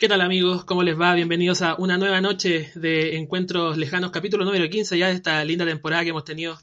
[0.00, 0.64] ¿Qué tal amigos?
[0.64, 1.14] ¿Cómo les va?
[1.14, 5.66] Bienvenidos a una nueva noche de Encuentros Lejanos, capítulo número 15 ya de esta linda
[5.66, 6.56] temporada que hemos tenido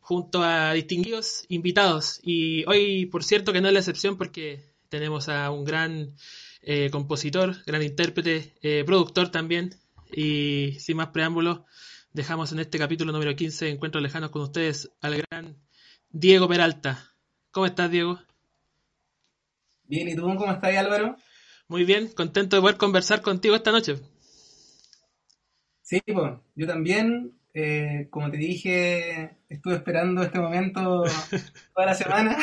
[0.00, 2.18] junto a distinguidos invitados.
[2.22, 6.14] Y hoy, por cierto, que no es la excepción porque tenemos a un gran
[6.62, 9.74] eh, compositor, gran intérprete, eh, productor también.
[10.10, 11.60] Y sin más preámbulos,
[12.14, 15.58] dejamos en este capítulo número 15 de Encuentros Lejanos con ustedes al gran
[16.08, 17.12] Diego Peralta.
[17.50, 18.18] ¿Cómo estás, Diego?
[19.84, 21.18] Bien, ¿y tú cómo estás, Álvaro?
[21.68, 23.96] Muy bien, contento de poder conversar contigo esta noche.
[25.82, 31.04] Sí, pues, yo también, eh, como te dije, estuve esperando este momento
[31.74, 32.38] toda la semana.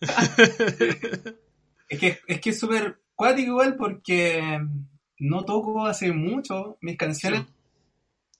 [1.88, 4.60] es que es que súper cuático igual porque
[5.20, 7.46] no toco hace mucho mis canciones,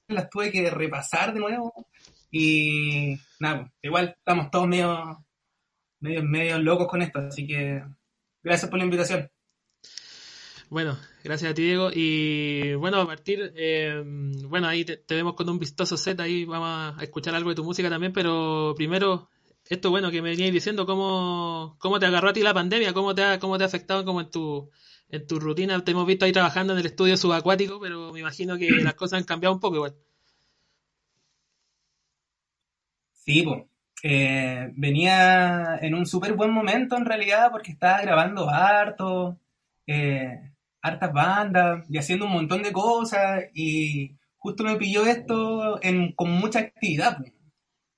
[0.09, 1.73] las tuve que repasar de nuevo
[2.31, 5.25] y nada, igual estamos todos medio,
[6.01, 7.83] medio, medio locos con esto, así que
[8.43, 9.31] gracias por la invitación.
[10.69, 11.91] Bueno, gracias a ti, Diego.
[11.95, 14.03] Y bueno, a partir, eh,
[14.49, 17.65] bueno, ahí te, vemos con un vistoso set, ahí vamos a escuchar algo de tu
[17.65, 19.31] música también, pero primero,
[19.69, 22.93] esto bueno que me veníais diciendo, ¿cómo, cómo te agarró a ti la pandemia?
[22.93, 24.71] ¿Cómo te ha, cómo te ha afectado como en tu,
[25.09, 25.85] en tu rutina?
[25.85, 29.21] Te hemos visto ahí trabajando en el estudio subacuático, pero me imagino que las cosas
[29.21, 29.95] han cambiado un poco igual.
[33.13, 33.65] Sí, pues.
[34.77, 39.39] venía en un súper buen momento en realidad porque estaba grabando harto.
[39.87, 40.56] Eh,
[40.87, 45.81] hartas bandas y haciendo un montón de cosas y justo me pilló esto
[46.17, 47.19] con mucha actividad.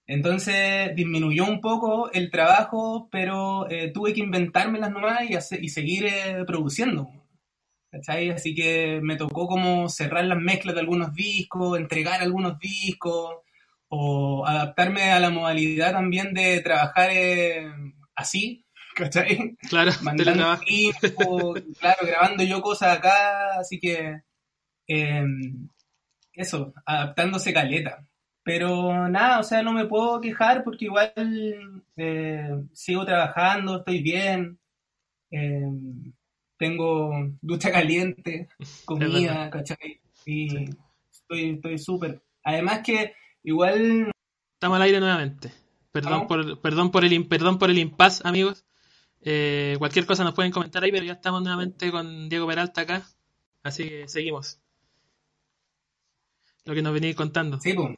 [0.07, 6.07] Entonces disminuyó un poco el trabajo, pero eh, tuve que inventármelas nomás y, y seguir
[6.07, 7.11] eh, produciendo.
[7.93, 13.37] Así que me tocó como cerrar las mezclas de algunos discos, entregar algunos discos,
[13.89, 17.67] o adaptarme a la modalidad también de trabajar eh,
[18.15, 18.67] así,
[18.99, 19.57] ¿cachai?
[19.69, 24.23] Claro, Mandando tiempo, claro, grabando yo cosas acá, así que
[24.89, 25.69] em,
[26.33, 28.05] eso, adaptándose caleta.
[28.43, 31.13] Pero nada, o sea, no me puedo quejar porque igual
[31.97, 34.59] eh, sigo trabajando, estoy bien,
[35.31, 36.13] em,
[36.57, 38.49] tengo ducha caliente,
[38.85, 40.01] comida, ¿cachai?
[40.27, 40.71] Y
[41.11, 42.21] estoy súper.
[42.43, 44.11] Además que igual...
[44.55, 45.53] Estamos al aire nuevamente.
[45.93, 48.68] Perdón por, perdón por el perdón por el impas, amigos.
[49.31, 53.07] Eh, cualquier cosa nos pueden comentar ahí, pero ya estamos nuevamente con Diego Peralta acá.
[53.63, 54.59] Así que seguimos.
[56.65, 57.61] Lo que nos venís contando.
[57.61, 57.95] Sí, pues.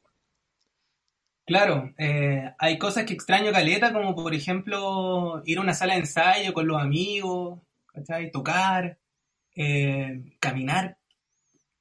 [1.47, 6.01] Claro, eh, hay cosas que extraño caleta, como por ejemplo ir a una sala de
[6.01, 8.33] ensayo con los amigos, ¿cachai?
[8.33, 8.99] Tocar,
[9.55, 10.99] eh, caminar.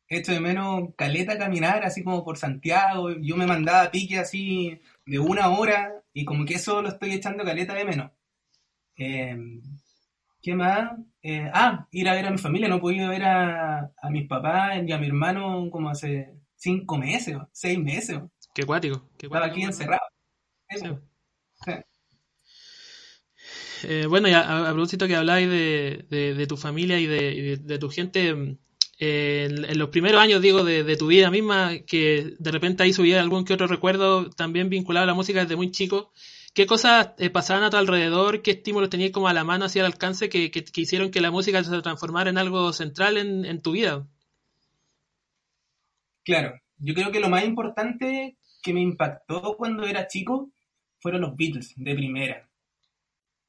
[0.08, 3.10] Esto de menos caleta caminar, así como por Santiago.
[3.20, 7.44] Yo me mandaba pique así de una hora y como que eso lo estoy echando
[7.44, 8.12] caleta de menos.
[9.00, 9.36] Eh,
[10.42, 10.92] ¿Qué más?
[11.24, 12.68] Eh, ah, ir a ver a mi familia.
[12.68, 16.98] No he podido ver a, a mis papás y a mi hermano como hace cinco
[16.98, 18.20] meses, seis meses.
[18.54, 19.10] Qué cuático.
[19.18, 20.02] Qué Estaba aquí encerrado.
[23.84, 27.90] Eh, bueno, y a, propósito que habláis de, de, tu familia y de, de tu
[27.90, 28.58] gente,
[29.00, 33.46] en, los primeros años, digo, de, tu vida misma, que de repente ahí subía algún
[33.46, 36.12] que otro recuerdo también vinculado a la música desde muy chico.
[36.54, 38.42] ¿Qué cosas eh, pasaban a tu alrededor?
[38.42, 41.32] ¿Qué estímulos tenías como a la mano, hacia el alcance, que, que, hicieron que la
[41.32, 44.08] música se transformara en algo central en, tu vida?
[46.24, 50.52] Claro, yo creo que lo más importante que me impactó cuando era chico
[51.00, 52.50] fueron los Beatles de primera.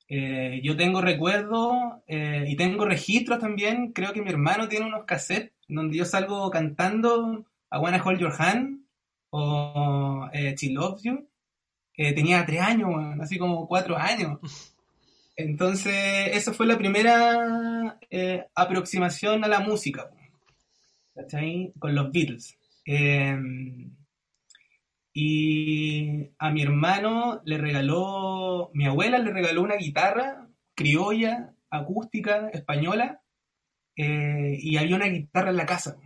[0.09, 1.73] Eh, yo tengo recuerdos
[2.07, 3.93] eh, y tengo registros también.
[3.93, 8.35] Creo que mi hermano tiene unos cassettes donde yo salgo cantando I Wanna Hold Your
[8.39, 8.81] Hand
[9.31, 11.30] o She Loves You
[12.15, 12.91] tenía tres años,
[13.21, 14.39] así como cuatro años.
[15.37, 15.95] Entonces,
[16.35, 20.11] esa fue la primera eh, aproximación a la música,
[21.15, 21.73] ¿cachai?
[21.79, 22.59] Con los Beatles.
[22.85, 23.95] Em,
[25.13, 33.23] y a mi hermano le regaló, mi abuela le regaló una guitarra criolla, acústica, española,
[33.97, 35.97] eh, y había una guitarra en la casa.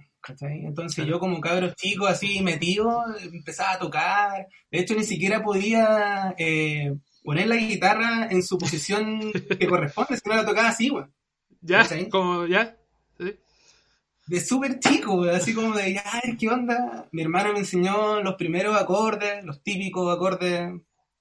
[0.41, 4.49] Entonces yo como cabro chico así metido, empezaba a tocar.
[4.71, 10.29] De hecho, ni siquiera podía eh, poner la guitarra en su posición que corresponde, si
[10.29, 11.05] no la tocaba así, güey.
[11.61, 12.76] Ya, como, ya.
[14.26, 16.05] De súper chico, así como de, ya,
[16.38, 17.06] ¿qué onda?
[17.12, 20.73] Mi hermano me enseñó los primeros acordes, los típicos acordes,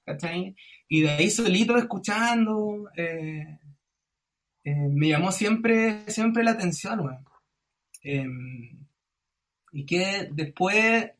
[0.06, 0.56] ¿cachai?
[0.88, 3.58] Y de ahí solito escuchando, eh,
[4.64, 7.16] eh, me llamó siempre, siempre la atención, güey.
[9.74, 11.10] Y que después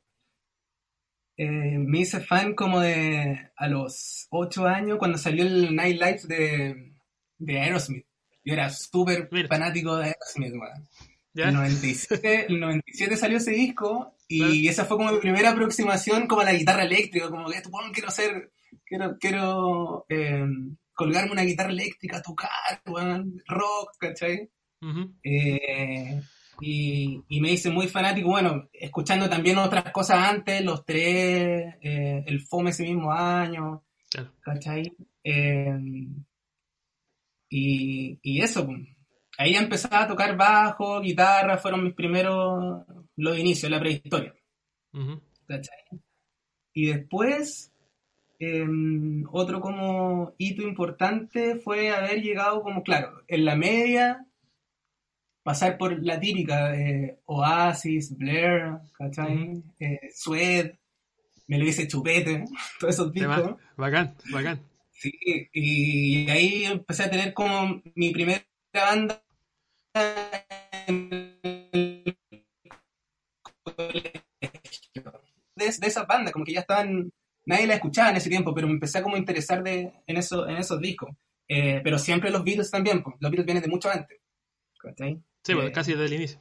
[1.36, 6.92] eh, me hice fan como de a los 8 años cuando salió el Nightlife de,
[7.36, 8.06] de Aerosmith.
[8.44, 10.54] Yo era súper fanático de Aerosmith,
[11.34, 16.42] El 97, el 97 salió ese disco y esa fue como mi primera aproximación como
[16.42, 18.52] a la guitarra eléctrica, como que bueno, quiero hacer,
[18.86, 20.46] quiero, quiero eh,
[20.92, 22.80] colgarme una guitarra eléctrica, tocar,
[23.48, 24.48] rock, ¿cachai?
[25.24, 26.22] eh,
[26.60, 32.40] y, me hice muy fanático, bueno, escuchando también otras cosas antes, los tres, eh, el
[32.40, 33.82] FOME ese mismo año,
[34.40, 34.92] ¿cachai?
[35.22, 35.78] Eh,
[37.48, 38.68] y, y, eso,
[39.38, 42.84] ahí empezaba a tocar bajo, guitarra, fueron mis primeros,
[43.16, 44.34] los inicios, la prehistoria.
[46.72, 47.72] Y después,
[48.38, 54.26] em, otro como hito importante fue haber llegado como, claro, en la media,
[55.44, 59.62] pasar por la típica eh, Oasis, Blair, ¿cachai?
[59.78, 60.72] Eh, Sued,
[61.46, 62.44] me lo hice chupete,
[62.80, 63.54] todos esos discos.
[63.76, 64.60] Bacán, bacán.
[64.90, 65.12] Sí,
[65.52, 68.42] y ahí empecé a tener como mi primera
[68.72, 69.22] banda
[75.56, 77.12] de, de esas bandas, como que ya estaban,
[77.44, 80.48] nadie la escuchaba en ese tiempo, pero me empecé a como interesar de, en, eso,
[80.48, 81.10] en esos discos.
[81.46, 84.18] Eh, pero siempre los Beatles también, pues, los Beatles vienen de mucho antes.
[85.44, 86.40] Sí, pues, casi desde el inicio.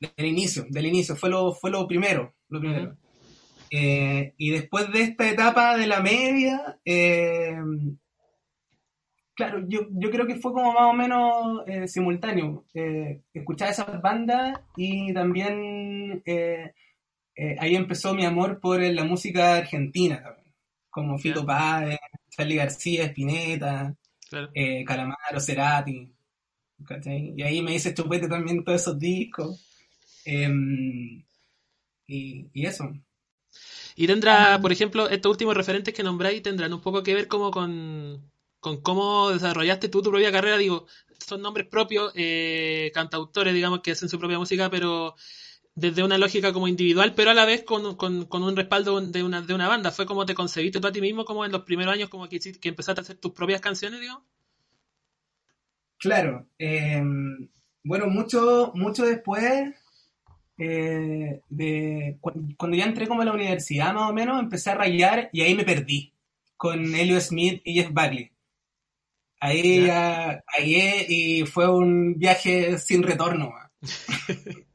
[0.00, 2.34] Del inicio, del inicio, fue lo, fue lo primero.
[2.48, 2.96] Lo primero.
[3.70, 7.56] Eh, y después de esta etapa de la media, eh,
[9.34, 12.64] claro, yo, yo, creo que fue como más o menos eh, simultáneo.
[13.34, 16.22] escuchar esas bandas y también
[17.58, 20.54] ahí empezó mi amor por la música argentina también,
[20.88, 21.98] como Fito Páez,
[22.30, 23.94] Charlie García, Spinetta,
[24.86, 26.15] Calamaro, Cerati.
[27.04, 29.60] Y ahí me hice chupete también todos esos discos.
[30.24, 31.24] Em,
[32.06, 32.92] y, y, eso.
[33.94, 37.50] Y tendrá, por ejemplo, estos últimos referentes que nombráis tendrán un poco que ver como
[37.50, 38.30] con,
[38.60, 40.58] con cómo desarrollaste tú tu propia carrera.
[40.58, 40.86] Digo,
[41.18, 45.16] son nombres propios, eh, cantautores, digamos, que hacen su propia música, pero
[45.74, 49.22] desde una lógica como individual, pero a la vez con, con, con, un respaldo de
[49.22, 49.92] una, de una banda.
[49.92, 52.40] ¿Fue como te concebiste tú a ti mismo, como en los primeros años, como que,
[52.40, 54.24] que empezaste a hacer tus propias canciones, digamos?
[55.98, 56.46] Claro.
[56.58, 57.02] Eh,
[57.82, 59.74] bueno, mucho, mucho después
[60.58, 65.28] eh, de cuando ya entré como a la universidad más o menos, empecé a rayar
[65.32, 66.12] y ahí me perdí
[66.56, 68.32] con Elio Smith y Jeff Buckley.
[69.38, 70.42] Ahí ya
[71.08, 73.52] y fue un viaje sin retorno.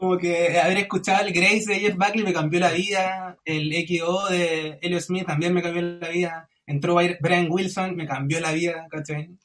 [0.00, 4.30] como que haber escuchado el Grace de Jeff Buckley me cambió la vida, el XO
[4.30, 8.86] de Elio Smith también me cambió la vida, entró Brian Wilson, me cambió la vida,
[8.90, 9.36] ¿cachai?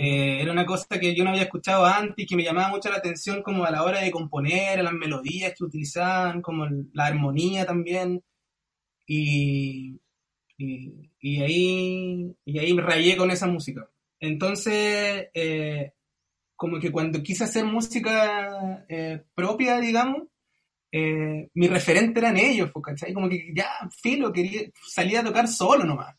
[0.00, 2.88] Eh, era una cosa que yo no había escuchado antes y que me llamaba mucho
[2.88, 7.66] la atención como a la hora de componer, las melodías que utilizaban, como la armonía
[7.66, 8.22] también.
[9.08, 10.00] Y,
[10.56, 13.90] y, ahí, y ahí me rayé con esa música.
[14.20, 15.92] Entonces, eh,
[16.54, 20.28] como que cuando quise hacer música eh, propia, digamos,
[20.92, 23.12] mi referente eran ellos, pues, ¿cachai?
[23.12, 23.68] Como que ya,
[24.00, 26.14] filo, quería, salía a tocar solo nomás.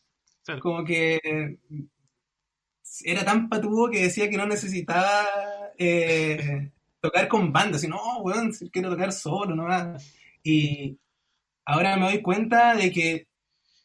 [0.60, 1.58] Como que
[3.04, 5.26] era tan patudo que decía que no necesitaba
[5.78, 6.70] eh,
[7.00, 10.14] tocar con bandas, sino, no, weón, quiero tocar solo nomás.
[10.42, 10.98] Y
[11.64, 13.28] ahora me doy cuenta de que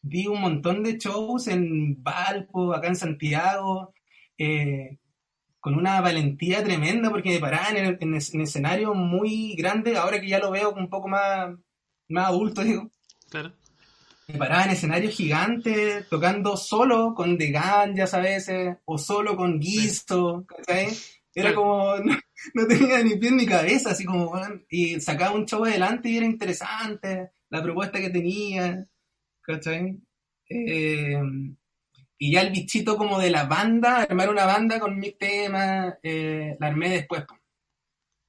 [0.02, 3.94] di un montón de shows en Valpo, acá en Santiago,
[4.38, 4.98] eh,
[5.60, 10.28] con una valentía tremenda porque me paraban en, en, en escenario muy grande, ahora que
[10.28, 11.54] ya lo veo un poco más,
[12.08, 12.90] más adulto, digo.
[13.28, 13.52] Claro
[14.28, 19.60] me paraba en escenarios gigantes, tocando solo con The Ganjas a veces, o solo con
[19.60, 20.88] Guisto, ¿cachai?
[21.34, 21.94] Era como,
[22.54, 24.32] no, tenía ni pie ni cabeza, así como,
[24.68, 28.84] y sacaba un show adelante y era interesante, la propuesta que tenía,
[29.42, 30.00] ¿cachai?
[30.48, 31.20] Eh,
[32.18, 36.56] y ya el bichito como de la banda, armar una banda con mis temas, eh,
[36.58, 37.24] la armé después,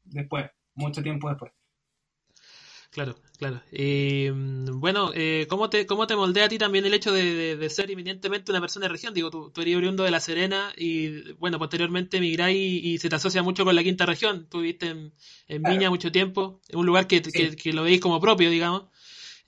[0.04, 1.52] después, mucho tiempo después.
[2.92, 3.62] Claro, claro.
[3.72, 7.68] Y mm, bueno, eh, ¿cómo, te, ¿cómo te moldea a ti también el hecho de,
[7.70, 9.14] ser eminentemente una persona de región?
[9.14, 13.16] Digo, tú, tú eres oriundo de La Serena y, bueno, posteriormente emigráis y, se te
[13.16, 14.48] asocia mucho con la quinta región.
[14.50, 15.14] Tú viviste en,
[15.48, 18.84] en Viña mucho tiempo, en un lugar que, que, lo veis como propio, digamos.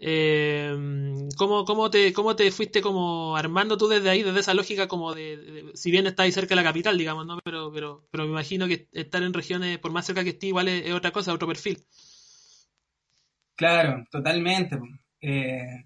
[0.02, 4.88] Eh, ¿cómo, cómo, te, ¿Cómo te fuiste como armando tú desde ahí, desde esa lógica
[4.88, 7.40] como de, si bien estáis cerca de la capital, digamos, ¿no?
[7.44, 10.70] Pero, pero, pero me imagino que estar en regiones, por más cerca que esté, igual
[10.70, 11.84] es otra cosa, otro perfil.
[13.60, 14.78] Claro, totalmente.
[15.22, 15.84] Eh,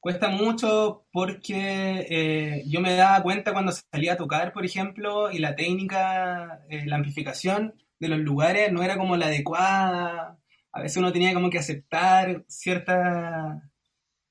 [0.00, 5.38] cuesta mucho porque eh, yo me daba cuenta cuando salía a tocar, por ejemplo, y
[5.38, 10.38] la técnica, eh, la amplificación de los lugares no era como la adecuada.
[10.72, 13.62] A veces uno tenía como que aceptar cierta,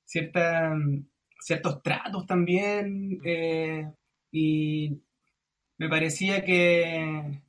[0.04, 0.72] cierta,
[1.40, 3.20] ciertos tratos también.
[4.32, 5.02] y
[5.78, 7.42] me parecía que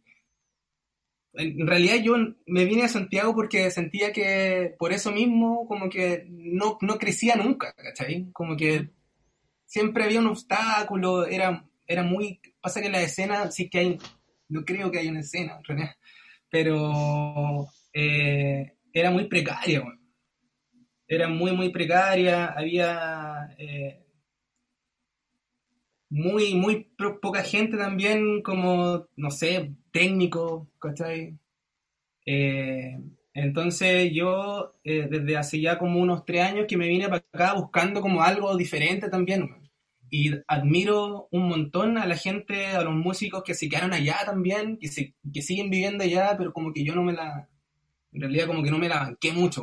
[1.40, 2.16] en realidad yo
[2.46, 7.36] me vine a Santiago porque sentía que por eso mismo como que no, no crecía
[7.36, 8.30] nunca, ¿cachai?
[8.34, 8.90] Como que
[9.66, 12.42] siempre había un obstáculo, era, era muy...
[12.62, 13.98] Pasa que la escena, sí que hay,
[14.50, 15.96] no creo que haya una escena en realidad,
[16.50, 19.84] pero eh, era muy precaria,
[21.08, 23.56] era muy, muy precaria, había...
[23.58, 24.06] Eh,
[26.10, 26.90] muy, muy
[27.22, 31.38] poca gente también, como, no sé, técnico, ¿cachai?
[32.26, 32.98] Eh,
[33.34, 37.54] entonces yo, eh, desde hace ya como unos tres años que me vine para acá
[37.54, 39.50] buscando como algo diferente también.
[40.12, 44.78] Y admiro un montón a la gente, a los músicos que se quedaron allá también,
[44.78, 47.48] que, se, que siguen viviendo allá, pero como que yo no me la,
[48.12, 49.62] en realidad como que no me la banqué mucho.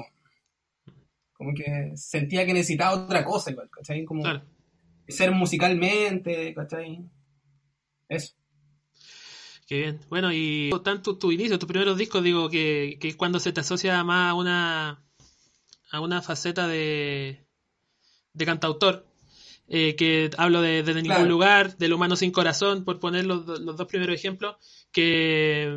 [1.32, 4.04] Como que sentía que necesitaba otra cosa igual, ¿cachai?
[4.04, 4.22] Como,
[5.08, 7.04] ser musicalmente, ¿cachai?
[8.08, 8.34] Eso.
[9.66, 10.00] Qué bien.
[10.08, 13.60] Bueno, y tanto tu inicio, tus primeros discos, digo que, que es cuando se te
[13.60, 15.04] asocia más a una,
[15.90, 17.44] a una faceta de,
[18.32, 19.06] de cantautor.
[19.68, 23.76] Eh, que hablo de, de ningún lugar, del humano sin corazón, por poner los, los
[23.76, 24.54] dos primeros ejemplos,
[24.92, 25.76] que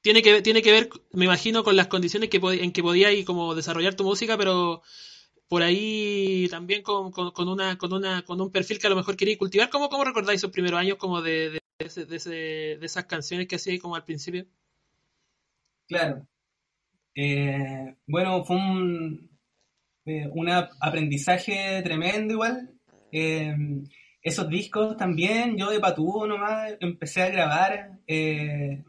[0.00, 3.54] tiene que, tiene que ver, me imagino, con las condiciones que en que podías como
[3.54, 4.82] desarrollar tu música, pero
[5.50, 9.16] por ahí también con, con, una, con, una, con un perfil que a lo mejor
[9.16, 9.68] quería cultivar.
[9.68, 13.96] ¿Cómo, cómo recordáis esos primeros años como de, de, de, esas canciones que hacía como
[13.96, 14.46] al principio?
[15.88, 16.24] Claro.
[17.16, 19.28] Eh, bueno, fue un,
[20.04, 22.70] eh, un aprendizaje tremendo igual.
[23.10, 23.52] Eh,
[24.22, 27.98] esos discos también, yo de patúo nomás empecé a grabar.
[28.06, 28.84] de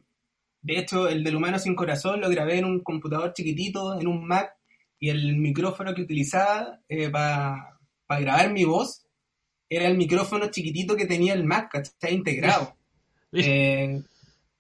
[0.64, 4.61] hecho, el del humano sin corazón lo grabé en un computador chiquitito, en un Mac
[5.02, 9.08] y el micrófono que utilizaba eh, para grabar mi voz
[9.68, 12.16] era el micrófono chiquitito que tenía el Mac, ¿cachai?
[12.16, 12.78] Integrado.
[13.34, 14.04] Eh,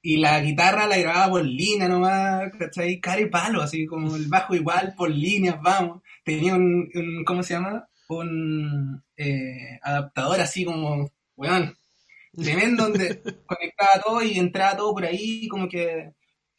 [0.02, 3.02] y la guitarra la grababa por línea nomás, ¿cachai?
[3.02, 6.02] Cara y palo, así como el bajo igual, por líneas, vamos.
[6.24, 6.90] Tenía un,
[7.26, 7.90] ¿cómo se llama?
[8.08, 11.76] Un eh, adaptador así como, weón,
[12.34, 16.14] tremendo, donde conectaba todo y entraba todo por ahí, como que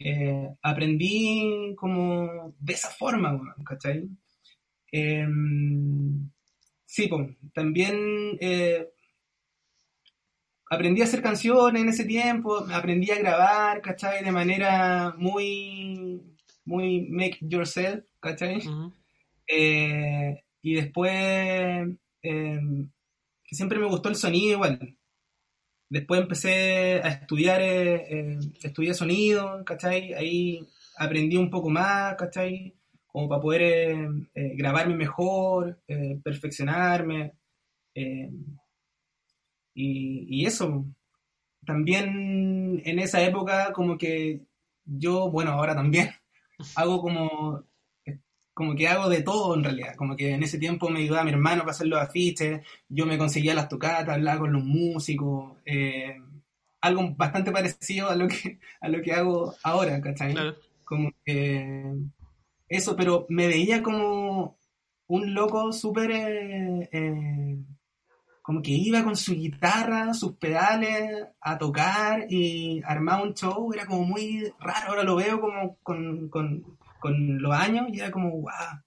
[0.04, 4.08] eh, aprendí como de esa forma, ¿cachai?
[4.90, 6.30] Em,
[6.86, 8.88] sí, pues, también eh,
[10.70, 14.24] aprendí a hacer canciones en ese tiempo, aprendí a grabar, ¿cachai?
[14.24, 16.20] De manera muy,
[16.64, 18.62] muy make yourself, ¿cachai?
[19.46, 21.12] Eh, y después,
[22.22, 22.90] em,
[23.50, 24.96] siempre me gustó el sonido igual.
[25.92, 30.14] Después empecé a estudiar, eh, eh, estudié sonido, ¿cachai?
[30.14, 32.74] Ahí aprendí un poco más, ¿cachai?
[33.06, 35.82] Como para poder eh, grabarme mejor,
[36.24, 37.34] perfeccionarme.
[39.74, 40.86] Y, eso.
[41.66, 44.40] También en esa época como que
[44.86, 46.08] yo, bueno, ahora también,
[46.74, 47.64] hago como
[48.54, 51.30] como que hago de todo en realidad, como que en ese tiempo me ayudaba mi
[51.30, 56.16] hermano para hacer los afiches, yo me conseguía las tocatas, hablaba con los músicos, eh,
[56.80, 60.34] algo bastante parecido a lo que, a lo que hago ahora, ¿cachai?
[60.84, 61.94] Como que
[62.68, 64.58] eso, pero me veía como
[65.06, 67.56] un loco súper, eh, eh,
[68.42, 73.86] como que iba con su guitarra, sus pedales a tocar y armaba un show, era
[73.86, 76.76] como muy raro, ahora lo veo como con con
[77.10, 78.80] los años y era como, wow.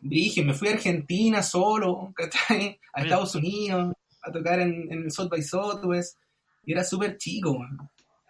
[0.00, 2.78] Dije, me fui a Argentina solo, ¿cachai?
[2.92, 6.18] A Estados Unidos, a tocar en, el South by Southwest.
[6.64, 7.58] Y era súper chico,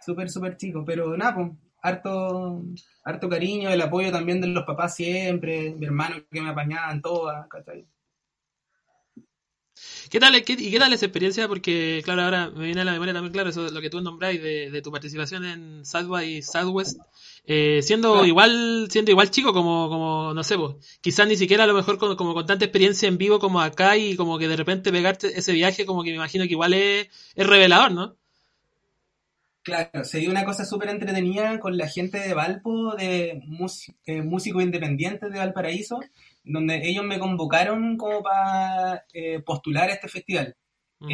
[0.01, 0.85] súper, súper chico.
[0.85, 1.51] Pero nada, pues,
[1.83, 2.63] harto,
[3.05, 7.47] harto cariño, el apoyo también de los papás siempre, mi hermano que me apañaban todas,
[7.49, 7.87] ¿cachai?
[10.09, 11.49] ¿Qué tal, qué, ¿Y qué tal esa experiencia?
[11.49, 14.43] Porque, claro, ahora me viene a la memoria también, claro, eso lo que tú nombráis
[14.43, 16.99] de, de tu participación en South by Southwest.
[17.47, 21.67] Eh, siendo igual siendo igual chico como, como no sé, pues, quizás ni siquiera a
[21.67, 24.91] lo mejor como, con tanta experiencia en vivo como acá y como que de repente
[24.91, 28.17] pegarte ese viaje como que me imagino que igual es, revelador, ¿no?
[29.63, 33.43] Claro, se dio una cosa súper entretenida con la gente de Valpo, de
[34.07, 36.01] eh, músicos independientes de Valparaíso,
[36.45, 40.57] donde ellos me convocaron como para eh, postular este festival.
[41.01, 41.11] Mm.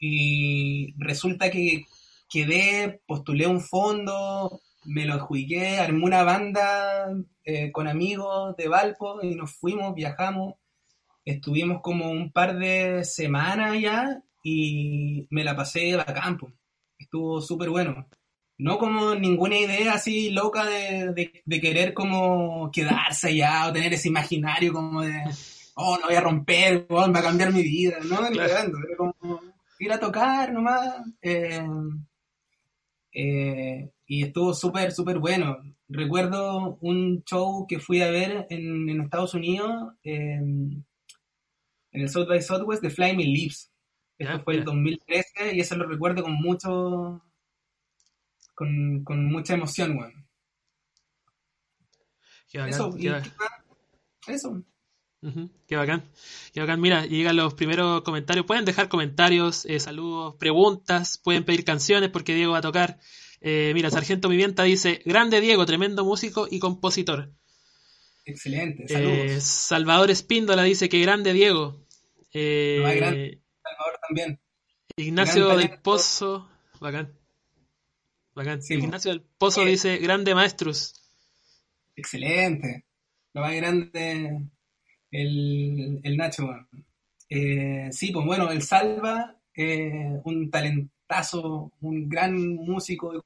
[0.00, 1.84] y resulta que
[2.28, 7.08] quedé, postulé un fondo, me lo adjudiqué, armé una banda
[7.44, 10.54] eh, con amigos de Valpo y nos fuimos, viajamos,
[11.24, 16.52] estuvimos como un par de semanas ya y me la pasé a campo.
[16.98, 18.08] Estuvo súper bueno.
[18.58, 24.72] No como ninguna idea así loca de, querer como quedarse allá o tener ese imaginario
[24.72, 25.20] como de,
[25.74, 28.28] oh, lo voy a romper, oh, va a cambiar mi vida, ¿no?
[28.30, 28.38] Ni
[28.96, 29.40] como
[29.80, 30.96] ir a tocar nomás.
[31.20, 31.66] Eh,
[33.14, 35.58] eh, y estuvo súper, súper bueno.
[35.88, 40.82] Recuerdo un show que fui a ver en, en Estados Unidos, em,
[41.92, 43.70] en el South by Southwest de Flaming Lips.
[44.18, 47.22] Esto fue el 2013 y eso lo recuerdo con mucho,
[48.54, 50.26] con, con mucha emoción, weón.
[52.68, 52.94] eso,
[54.26, 54.62] eso.
[55.68, 56.04] Qué bacán.
[56.52, 56.80] Qué bacán.
[56.80, 58.44] Mira, llegan los primeros comentarios.
[58.44, 62.98] Pueden dejar comentarios, eh, saludos, preguntas, pueden pedir canciones porque Diego va a tocar.
[63.42, 67.32] Eh, mira, Sargento Mivienta dice, grande Diego, tremendo músico y compositor.
[68.24, 69.42] Excelente, eh, saludos.
[69.42, 71.84] Salvador Espíndola dice que grande Diego.
[72.32, 73.40] grande.
[73.62, 74.40] Salvador también.
[74.96, 76.48] Ignacio del Pozo,
[76.80, 77.18] bacán.
[78.34, 78.60] Bacán.
[78.68, 80.94] Ignacio del Pozo dice, grande maestros.
[81.96, 82.84] Excelente.
[83.34, 84.46] Lo más grande
[85.10, 86.48] el, el Nacho.
[87.28, 93.24] Eh, sí, pues bueno, el Salva, eh, un talentazo, un gran músico,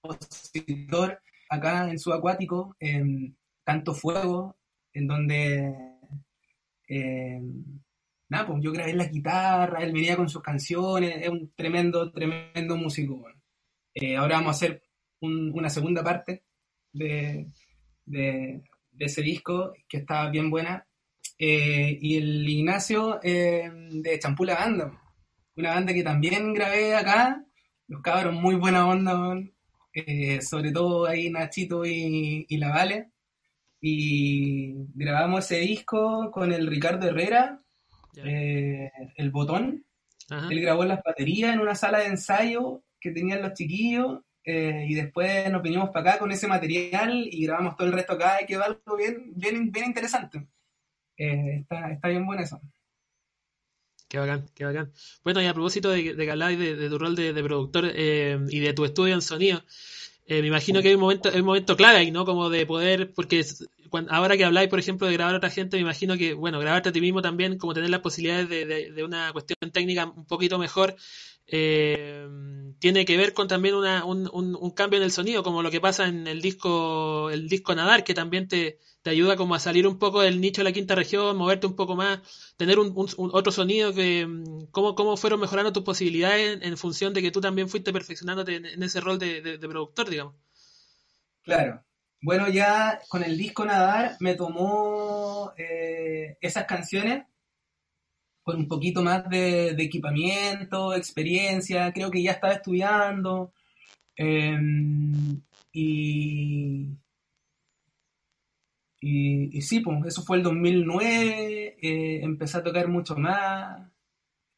[0.00, 1.20] compositor
[1.50, 4.56] acá en Subacuático, en Canto Fuego,
[4.92, 5.74] en donde
[6.88, 7.40] eh,
[8.28, 12.76] nada, pues yo grabé la guitarra, él venía con sus canciones, es un tremendo, tremendo
[12.76, 13.26] músico.
[14.16, 14.82] ahora vamos a hacer
[15.20, 16.44] una segunda parte
[16.92, 17.48] de,
[18.04, 18.62] de,
[18.98, 20.84] ese disco, que estaba bien buena.
[21.38, 24.90] Eh, y el Ignacio eh, de Champula Banda,
[25.54, 27.44] una banda que también grabé acá,
[27.88, 29.34] los cabros muy buena onda,
[29.92, 33.10] eh, sobre todo ahí Nachito y, La Vale.
[33.80, 37.62] Y grabamos ese disco con el Ricardo Herrera,
[38.14, 39.84] el botón.
[40.50, 44.94] Él grabó las baterías en una sala de ensayo que tenían los chiquillos eh, y
[44.94, 48.46] después nos vinimos para acá con ese material y grabamos todo el resto acá y
[48.46, 50.46] quedó algo bien, bien, bien interesante.
[51.18, 52.58] Eh, está, está, bien bueno eso.
[54.08, 54.92] Qué bacán, qué bacán.
[55.22, 58.58] Bueno, y a propósito de, de que habláis de, tu rol de, productor eh, y
[58.58, 59.62] de tu estudio en sonido,
[60.28, 62.26] me imagino que hay un momento, hay un momento clave ahí, ¿no?
[62.26, 63.42] Como de poder, porque
[64.08, 66.90] ahora que habláis, por ejemplo, de grabar a otra gente, me imagino que, bueno, grabarte
[66.90, 70.58] a ti mismo también, como tener las posibilidades de, de una cuestión técnica un poquito
[70.58, 70.96] mejor,
[71.46, 72.28] eh,
[72.78, 75.80] tiene que ver con también una, un, un, cambio en el sonido, como lo que
[75.80, 78.78] pasa en el disco, el disco Nadar, que también te,
[79.08, 81.76] te, ayuda como a salir un poco del nicho de la quinta región, moverte un
[81.76, 82.20] poco más,
[82.56, 87.30] tener otro sonido que, mm, cómo, cómo fueron mejorando tus posibilidades en, función de que
[87.30, 90.34] tú también fuiste perfeccionándote en, ese rol de, productor, digamos.
[91.42, 91.82] Claro.
[92.20, 97.24] Bueno, ya con el disco Nadar me tomó eh, esas canciones
[98.48, 103.52] con un poquito más de, equipamiento, experiencia, creo que ya estaba estudiando.
[104.16, 106.88] Em, y,
[109.00, 113.88] y, sí, pues eso fue el 2009, eh, empecé a tocar mucho más.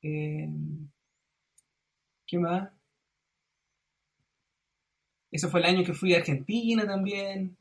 [0.03, 0.88] Em,
[2.26, 2.70] ¿Qué más?
[5.31, 7.57] Ese fue el año que fui a Argentina también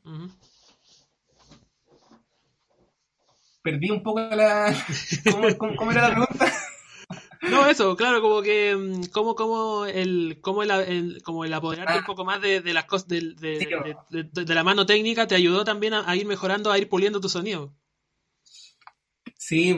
[3.62, 4.74] perdí un poco la...
[5.58, 6.52] ¿Cómo, era la pregunta?
[7.42, 12.00] No, eso, claro, como que, mm, como, como el, como el, como el apoderarte un
[12.00, 12.06] ah.
[12.06, 13.34] poco más de, las cosas, de,
[14.10, 17.74] de, la mano técnica te ayudó también a, ir mejorando, a ir puliendo tu sonido.
[19.36, 19.74] Sí,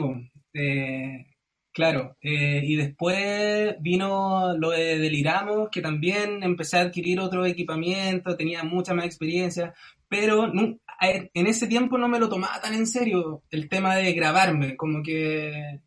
[0.53, 1.25] eh,
[1.71, 8.35] claro, eh, y después vino lo de Deliramos, que también empecé a adquirir otro equipamiento,
[8.35, 9.73] tenía mucha más experiencia,
[10.09, 10.51] pero
[10.99, 15.01] en ese tiempo no me lo tomaba tan en serio el tema de grabarme, como
[15.01, 15.79] que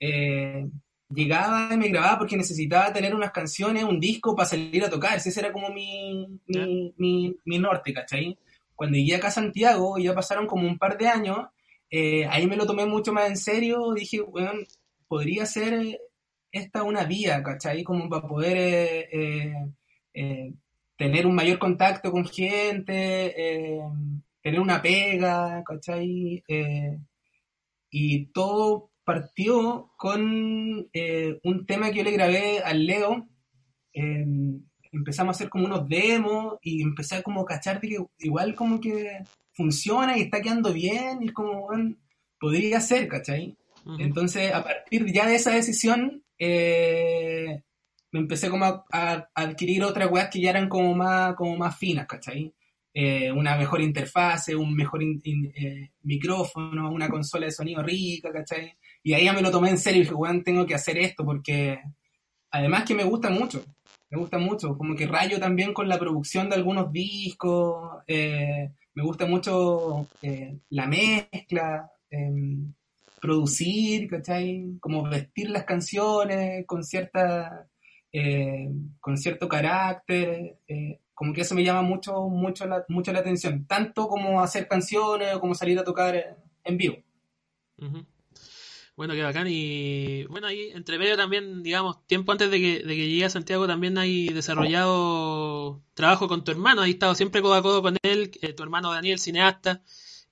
[0.00, 0.66] eh,
[1.14, 5.16] llegaba y me grababa porque necesitaba tener unas canciones, un disco para salir a tocar,
[5.16, 6.26] ese era como mi,
[6.96, 8.38] mi, norte, ¿cachai?
[8.74, 11.38] Cuando llegué acá a Santiago, ya pasaron como un par de años,
[11.90, 14.52] eh, ahí me lo tomé mucho más en serio, dije, bueno,
[15.08, 16.00] podría ser
[16.50, 17.82] esta una vía, ¿cachai?
[17.84, 20.54] Como para poder eh,
[21.02, 23.80] tener un mayor contacto con gente, eh,
[24.40, 26.44] tener una pega, ¿cachai?
[26.46, 26.96] Eh,
[27.90, 33.28] y todo partió con eh, un tema que yo le grabé al Leo.
[33.92, 38.80] empezamos a hacer como unos demos y empecé a como cachar de que igual como
[38.80, 39.18] que
[39.52, 41.96] funciona y está quedando bien y es como, bueno,
[42.38, 43.56] podría ser, ¿cachai?
[43.98, 46.22] Entonces, a partir ya de esa decisión,
[48.12, 52.06] me empecé como a, adquirir otras weas que ya eran como más, como más finas,
[52.06, 52.54] ¿cachai?
[52.94, 58.76] Eh, una mejor interfase, un mejor eh, micrófono, una consola de sonido rica, ¿cachai?
[59.02, 61.24] Y ahí ya me lo tomé en serio y dije, weón, tengo que hacer esto
[61.24, 61.80] porque
[62.50, 63.64] además que me gusta mucho,
[64.10, 69.02] me gusta mucho, como que rayo también con la producción de algunos discos, eh, me
[69.02, 70.06] gusta mucho
[70.70, 72.72] la mezcla, em,
[73.20, 74.76] producir, ¿cachai?
[74.80, 77.68] Como vestir las canciones con cierta
[78.14, 78.68] eh,
[79.00, 83.66] con cierto carácter, eh, como que eso me llama mucho, mucho, la, mucho la atención,
[83.66, 86.96] tanto como hacer canciones o como salir a tocar en vivo.
[88.94, 89.46] Bueno, qué bacán.
[89.48, 93.30] Y bueno, ahí entre medio también, digamos, tiempo antes de que, de que llegue a
[93.30, 96.82] Santiago, también hay desarrollado trabajo con tu hermano.
[96.82, 99.82] Has estado siempre codo a codo con él, eh, tu hermano Daniel, cineasta.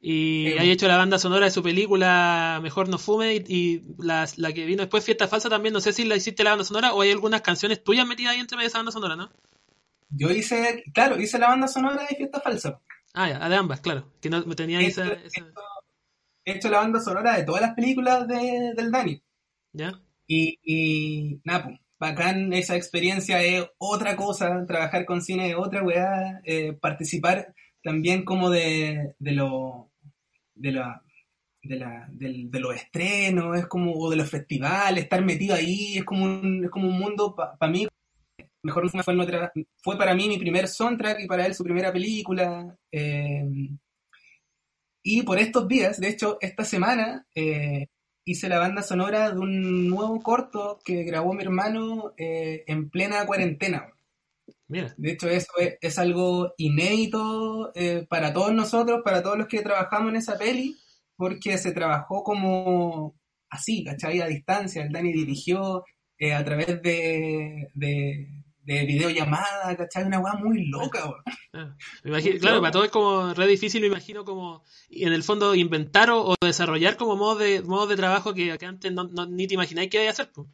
[0.02, 4.64] Y hay hecho la banda sonora de su película Mejor no fume y, la, que
[4.64, 7.10] vino después Fiesta Falsa también, no sé si la hiciste la banda sonora o hay
[7.10, 9.30] algunas canciones tuyas metidas ahí entre medio de esa banda sonora, ¿no?
[10.08, 12.80] Yo hice, claro, hice la banda sonora de Fiesta Falsa.
[13.12, 15.30] Ah, ya, de ambas, claro, que no tenía esa, He
[16.50, 19.22] hecho la banda sonora de todas las películas de, del Dani.
[19.72, 19.92] ¿Ya?
[20.26, 25.82] Y, y nada, pues, bacán esa experiencia es otra cosa, trabajar con cine es otra
[25.82, 29.90] weá, eh, participar también como de, de lo
[30.54, 31.02] de la,
[31.62, 36.04] de, la, de, los estrenos, es como, o de los festivales, estar metido ahí, es
[36.04, 37.86] como un, es como un mundo para mí.
[38.62, 39.14] Mejor fue,
[39.82, 42.76] fue para mí mi primer soundtrack y para él su primera película.
[42.92, 43.42] Eh,
[45.02, 47.86] y por estos días, de hecho, esta semana eh,
[48.24, 53.26] hice la banda sonora de un nuevo corto que grabó mi hermano eh, en plena
[53.26, 53.92] cuarentena.
[54.68, 60.10] De hecho, eso es, algo inédito eh, para todos nosotros, para todos los que trabajamos
[60.10, 60.76] en esa peli,
[61.16, 63.16] porque se trabajó como
[63.48, 64.20] así, ¿cachai?
[64.20, 64.84] A distancia.
[64.84, 65.84] El Dani dirigió
[66.34, 68.28] a través de, de,
[68.62, 70.04] de videollamada, ¿cachai?
[70.04, 71.00] Una weá muy loca,
[71.54, 71.74] ah,
[72.40, 76.34] claro, para todo es como re difícil, me imagino como en el fondo inventar o,
[76.40, 80.08] desarrollar como modos de, modos de trabajo que, antes no, ni te imagináis que iba
[80.08, 80.30] a hacer.
[80.32, 80.46] Pues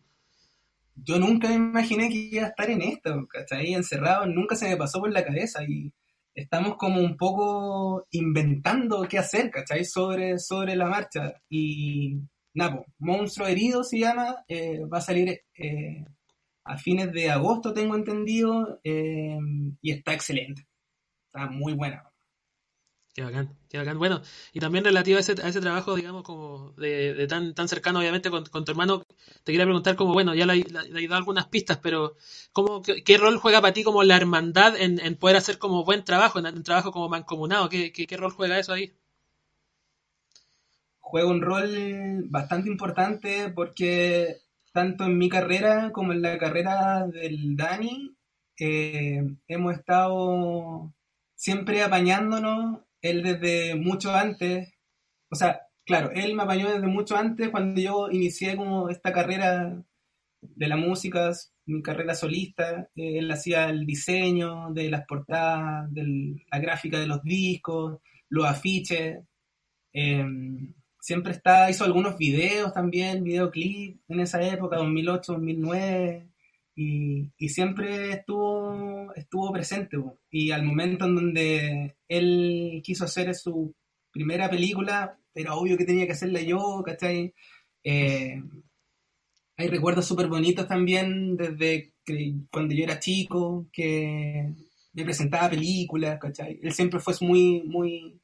[0.96, 3.74] yo nunca me imaginé que iba a estar en esto, ¿cachai?
[3.74, 5.92] Encerrado, nunca se me pasó por la cabeza y
[6.34, 9.84] estamos como un poco inventando qué hacer, ¿cachai?
[9.84, 11.34] Sobre, sobre la marcha.
[11.48, 12.18] Y
[12.54, 16.04] Napo, Monstruo Herido se llama, eh, va a salir eh,
[16.66, 19.38] a fines de agosto, tengo entendido, eh,
[19.80, 20.66] y está excelente.
[21.32, 22.02] Está muy buena.
[23.14, 23.98] Qué bacán, qué bacán.
[23.98, 24.20] Bueno,
[24.52, 28.30] y también relativo a ese, a ese trabajo, digamos, como de, tan, tan cercano, obviamente,
[28.30, 29.04] con, tu hermano,
[29.42, 32.16] te quería preguntar como, bueno, ya le, he dado algunas pistas, pero
[32.52, 36.04] ¿cómo, qué, rol juega para ti como la hermandad en, en poder hacer como buen
[36.04, 37.68] trabajo, en un trabajo como mancomunado?
[37.68, 38.92] ¿Qué, qué, qué rol juega eso ahí?
[40.98, 44.45] Juega un rol bastante importante porque
[44.76, 48.14] tanto en mi carrera como en la carrera del Dani,
[48.60, 50.92] eh, hemos estado
[51.34, 52.80] siempre apañándonos.
[53.00, 54.74] Él desde mucho antes,
[55.30, 59.82] o sea, claro, él me apañó desde mucho antes cuando yo inicié como esta carrera
[60.42, 61.32] de la música,
[61.64, 67.22] mi carrera solista, él hacía el diseño de las portadas, de la gráfica de los
[67.22, 69.20] discos, los afiches,
[69.92, 70.74] em,
[71.06, 76.28] siempre está, hizo algunos videos también, videoclip en esa época, 2008, 2009,
[76.74, 79.98] y, siempre estuvo, estuvo presente.
[80.30, 83.72] Y al momento en donde él quiso hacer su
[84.10, 87.32] primera película, era obvio que tenía que hacerla yo, ¿cachai?
[87.84, 88.42] Eh,
[89.56, 91.94] hay recuerdos súper bonitos también desde
[92.50, 94.52] cuando yo era chico, que
[94.92, 96.58] me presentaba películas, ¿cachai?
[96.60, 98.20] Él siempre fue muy, muy,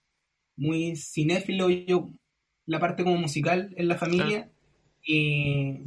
[0.56, 2.10] muy cinéfilo, y yo
[2.66, 4.50] la parte como musical en la familia.
[5.04, 5.80] Y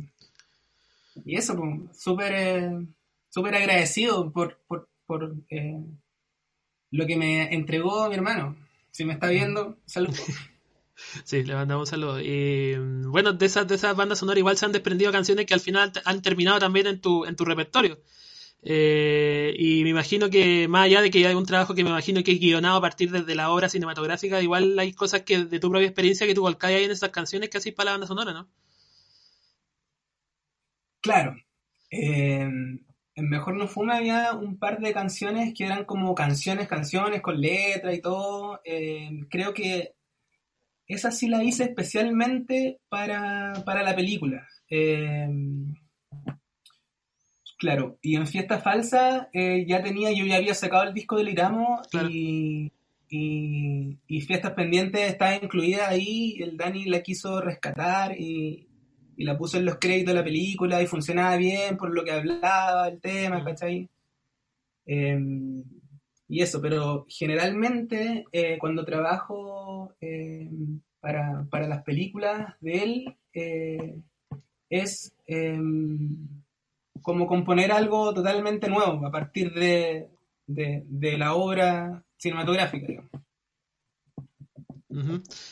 [1.24, 2.88] y eso, pues, súper eh,
[3.30, 5.82] súper agradecido por, por, por eh,
[6.92, 8.58] lo que me entregó mi hermano.
[8.92, 10.22] Si me está viendo, saludos.
[11.26, 12.22] Sí, le mandamos un saludo.
[12.22, 12.74] Y
[13.08, 15.92] bueno, de esas, de esas bandas sonoras igual se han desprendido canciones que al final
[16.06, 18.00] han terminado también en tu, en tu repertorio.
[18.68, 22.24] Eh, y me imagino que más allá de que hay un trabajo que me imagino
[22.24, 25.70] que he guionado a partir de, la obra cinematográfica, igual hay cosas que de tu
[25.70, 28.50] propia experiencia que tú volcáis en esas canciones que haces para la banda sonora, ¿no?
[31.00, 31.36] Claro.
[31.92, 32.50] Eh,
[33.18, 37.40] en Mejor No Fume había un par de canciones que eran como canciones, canciones con
[37.40, 38.60] letra y todo.
[38.66, 39.94] Eh, creo que
[40.88, 44.48] esa sí la hice especialmente para, la película.
[44.70, 45.28] Eh,
[47.58, 51.82] claro, y en Fiesta Falsa ya tenía, yo ya había sacado el disco del Iramo
[52.10, 52.72] y,
[53.10, 58.68] y, Fiestas Pendientes estaba incluida ahí, el Dani la quiso rescatar y,
[59.18, 62.12] y la puse en los créditos de la película y funcionaba bien por lo que
[62.12, 63.90] hablaba el tema, ¿cachai?
[64.86, 65.64] Em,
[66.28, 74.00] y eso, pero generalmente eh, cuando trabajo em, para, las películas de él eh,
[74.70, 76.44] es em,
[77.06, 80.10] como componer algo totalmente nuevo a partir de,
[81.18, 83.12] la obra cinematográfica, digamos.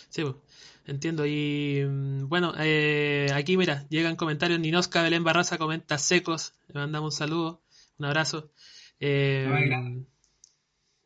[0.09, 0.23] Sí,
[0.85, 1.25] Entiendo.
[1.27, 4.59] Y mm, bueno, eh, aquí mira, llegan comentarios.
[4.59, 6.55] Ninosca Belén Barraza comenta secos.
[6.69, 7.61] Le mandamos un saludo,
[7.99, 8.51] un abrazo.
[8.99, 9.47] Eh,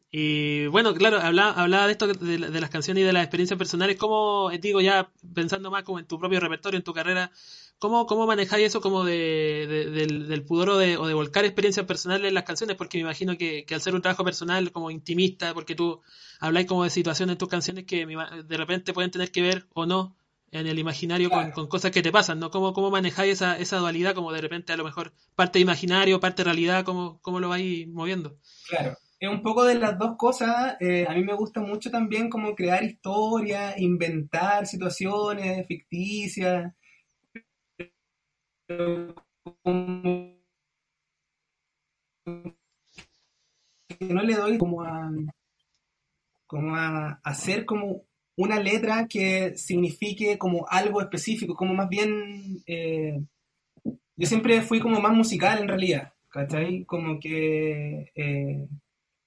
[0.10, 3.58] y bueno, claro, hablaba, hablaba de esto de, de, las canciones y de las experiencias
[3.58, 3.98] personales.
[3.98, 7.32] ¿Cómo, digo, ya pensando más como en tu propio repertorio, en tu carrera,
[7.80, 11.86] cómo, cómo manejáis eso como de, del, del, pudor o de, o de, volcar experiencias
[11.86, 12.76] personales en las canciones?
[12.76, 16.02] Porque me imagino que, que, al ser un trabajo personal, como intimista, porque tú
[16.40, 19.86] habláis como de situaciones en tus canciones que de repente pueden tener que ver o
[19.86, 20.16] no
[20.52, 21.52] en el imaginario claro.
[21.52, 22.50] con, con, cosas que te pasan, ¿no?
[22.52, 26.44] ¿Cómo, cómo manejáis esa, esa dualidad como de repente a lo mejor parte imaginario, parte
[26.44, 28.38] realidad, cómo, cómo lo vais moviendo?
[28.70, 30.76] Claro es un poco de las dos cosas.
[30.80, 36.74] Eh, a mí me gusta mucho también como crear historias, inventar situaciones ficticias.
[38.70, 39.14] No
[44.22, 45.10] le doy como a
[46.46, 48.04] como a hacer como
[48.38, 53.20] una letra que signifique como algo específico, como más bien eh,
[54.16, 56.86] yo siempre fui como más musical en realidad, ¿cachai?
[56.86, 58.68] Como que eh,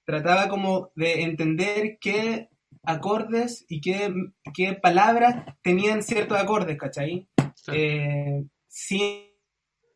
[0.04, 2.48] trataba como de entender qué
[2.82, 4.12] acordes y qué,
[4.54, 7.28] qué palabras tenían ciertos acordes, ¿cachai?
[7.54, 7.72] Sí.
[7.74, 9.29] Eh, sin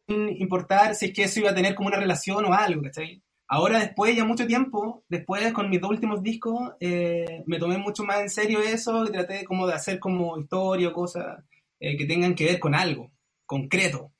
[0.06, 3.22] importar si es que eso iba a tener como una relación o algo, ¿cachai?
[3.46, 8.02] Ahora después, ya mucho tiempo, después con mis dos últimos discos, eh, me tomé mucho
[8.02, 11.44] más en serio eso y traté como de hacer como historia o cosas
[11.78, 13.12] eh, que tengan que ver con algo
[13.44, 14.12] concreto.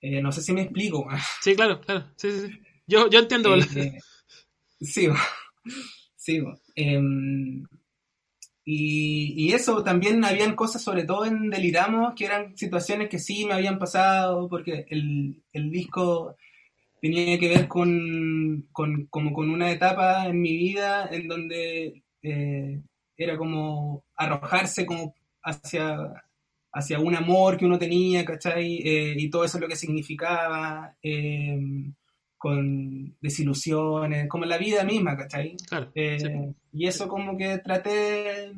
[0.00, 1.06] Eh, no sé si me explico.
[1.42, 2.06] Sí, claro, claro.
[2.16, 2.60] Sí, sí, sí.
[2.86, 3.54] Yo, yo entiendo.
[4.80, 5.14] Sigo,
[6.16, 6.54] sigo.
[8.68, 13.44] Y, y, eso, también habían cosas, sobre todo en Deliramos, que eran situaciones que sí
[13.44, 16.34] me habían pasado, porque el, el disco
[17.00, 22.80] tenía que ver con, con, como con una etapa en mi vida en donde eh,
[23.16, 26.24] era como arrojarse como hacia,
[26.72, 28.78] hacia un amor que uno tenía, ¿cachai?
[28.84, 30.96] Eh, y todo eso lo que significaba.
[31.00, 31.56] Eh,
[32.46, 35.56] con desilusiones, como la vida misma, ¿cachai?
[35.68, 36.28] Claro, eh, sí.
[36.72, 38.52] Y eso como que traté,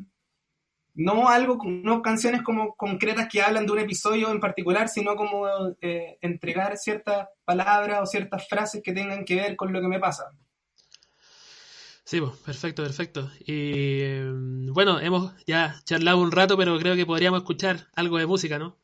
[0.94, 5.46] no algo, no canciones como concretas que hablan de un episodio en particular, sino como
[5.80, 9.98] eh, entregar ciertas palabras o ciertas frases que tengan que ver con lo que me
[9.98, 10.24] pasa.
[12.04, 13.30] Sí, pues, perfecto, perfecto.
[13.40, 14.20] Y
[14.70, 18.76] bueno, hemos ya charlado un rato, pero creo que podríamos escuchar algo de música, ¿no?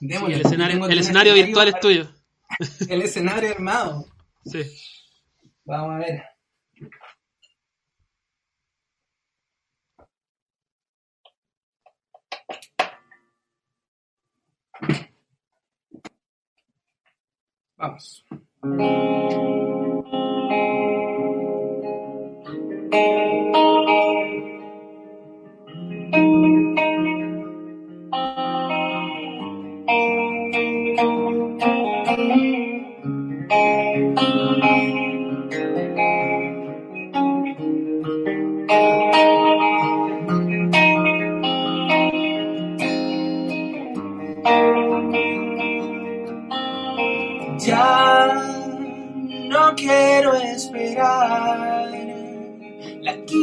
[0.00, 1.78] Sí, el escenario, el escenario virtual para...
[1.78, 2.19] es tuyo.
[2.88, 4.06] El escenario armado.
[4.44, 4.62] Sí.
[5.64, 6.22] Vamos a ver.
[17.76, 18.24] Vamos.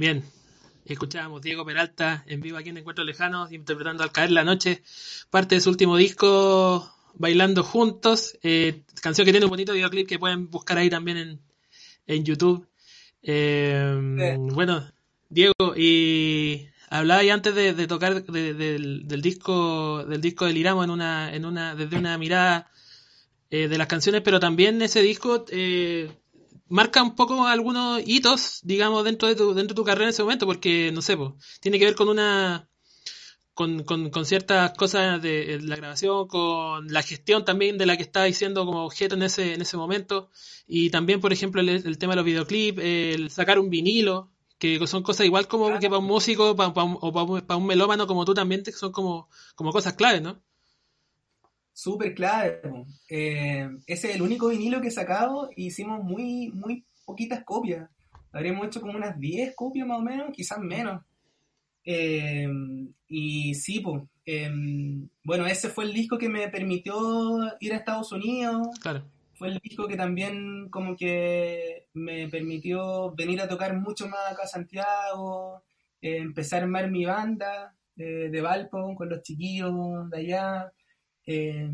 [0.00, 0.24] Bien,
[0.86, 4.82] escuchábamos Diego Peralta en vivo aquí en Encuentros Lejanos, interpretando Al caer la noche,
[5.28, 10.18] parte de su último disco, Bailando Juntos, eh, canción que tiene un bonito videoclip que
[10.18, 11.40] pueden buscar ahí también en,
[12.06, 12.66] en YouTube.
[13.22, 14.54] Eh, Sí.
[14.54, 14.90] Bueno,
[15.28, 20.56] Diego, y hablaba ya antes de, de tocar de- del, del disco del disco del
[20.56, 22.70] Iramo en una, en una, desde una mirada
[23.50, 26.10] eh, de las canciones, pero también ese disco eh,
[26.70, 30.22] marca un poco algunos hitos, digamos, dentro de tu, dentro de tu carrera en ese
[30.22, 32.68] momento, porque, no sé, po, tiene que ver con una
[33.54, 37.96] con, con, con ciertas cosas de, de la grabación, con la gestión también de la
[37.96, 40.30] que estaba diciendo como objeto en ese, en ese momento,
[40.66, 44.86] y también, por ejemplo, el, el tema de los videoclips, el sacar un vinilo, que
[44.86, 45.80] son cosas igual como Claro.
[45.80, 48.34] que para un músico pa- pa un- o para un, pa un melómano como tú
[48.34, 50.42] también, te- son como, como cosas claves, ¿no?
[51.72, 52.58] Súper clave.
[52.62, 52.86] po.
[53.08, 57.88] Eh, ese es el único vinilo que he sacado y hicimos muy, muy poquitas copias.
[58.32, 61.02] Habríamos hecho como unas 10 copias más o menos, quizás menos.
[61.84, 62.48] Eh,
[63.08, 64.02] y sí, pues.
[65.24, 68.68] bueno, ese fue el disco que me permitió ir a Estados Unidos.
[68.80, 69.02] Claro.
[69.34, 74.42] Fue el disco que también como que me permitió venir a tocar mucho más acá
[74.42, 75.62] a Santiago,
[76.02, 80.72] eh, empezar a armar mi banda eh, de Valpo con los chiquillos de allá.
[81.26, 81.70] Eh,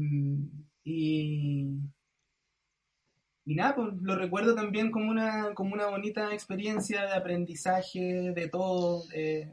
[0.85, 1.68] y,
[3.44, 8.48] y nada, pues lo recuerdo también como una, como una bonita experiencia de aprendizaje de
[8.48, 9.52] todo, de,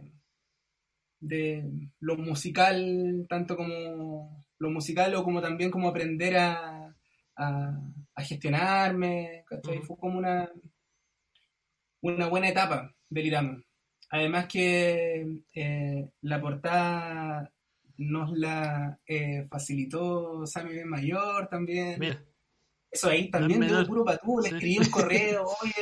[1.19, 6.95] de lo musical, tanto como lo musical o como también como aprender a,
[7.36, 7.79] a,
[8.15, 9.43] a gestionarme.
[9.63, 10.49] Fue como una,
[12.01, 13.62] una buena etapa del Iramo.
[14.10, 17.51] Además que eh, la portada
[17.97, 21.99] nos la eh, facilitó Sammy Ben Mayor también.
[21.99, 22.23] Mira,
[22.91, 25.73] Eso ahí también Ben dio puro patú, le escribí un correo, oye,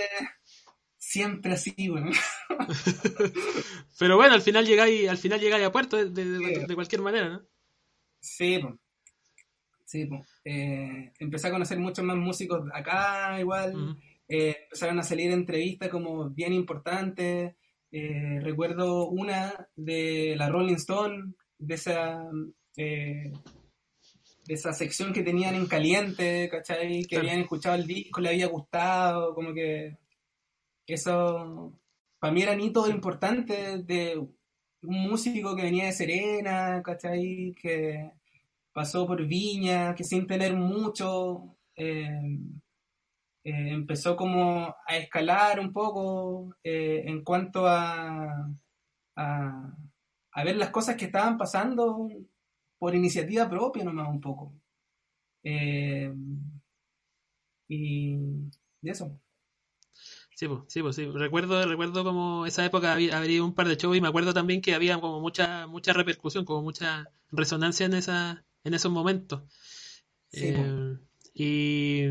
[0.98, 2.12] siempre así, bueno.
[4.00, 7.02] pero bueno, al final llegáis, al final llegáis a puerto de, de- de- de cualquier
[7.02, 7.42] manera, ¿no?
[8.20, 8.78] Sí, po.
[9.86, 10.08] Sí.
[10.46, 13.98] Eh, empecé a conocer muchos más músicos acá, igual.
[14.28, 17.56] Eh, empezaron a salir entrevistas como bien importantes.
[17.92, 22.24] Eh, recuerdo una de la Rolling Stone, de esa,
[22.78, 23.32] eh,
[24.46, 27.04] de esa sección que tenían en caliente, ¿cachai?
[27.04, 27.28] Que Claro.
[27.28, 29.98] habían escuchado el disco, le había gustado, como que
[30.88, 31.74] eso
[32.20, 37.56] para mí eran hitos importantes de un músico que venía de Serena, ¿cachai?
[37.60, 38.12] Que
[38.74, 42.38] pasó por Viña, que sin tener mucho, eh,
[43.44, 48.50] eh, empezó como a escalar un poco eh, en cuanto a,
[49.16, 49.78] a,
[50.34, 52.10] a ver las cosas que estaban pasando
[52.78, 54.54] por iniciativa propia nomás un poco.
[55.44, 56.14] Eh,
[57.68, 58.18] y,
[58.82, 59.20] eso.
[60.36, 61.06] Sí, pues, sí, pues, sí.
[61.06, 64.62] Recuerdo, recuerdo como esa época había, había un par de shows y me acuerdo también
[64.62, 69.44] que había como mucha, mucha repercusión, como mucha resonancia en esa, en esos momentos.
[70.30, 70.98] Sí, Eh,
[71.34, 72.06] y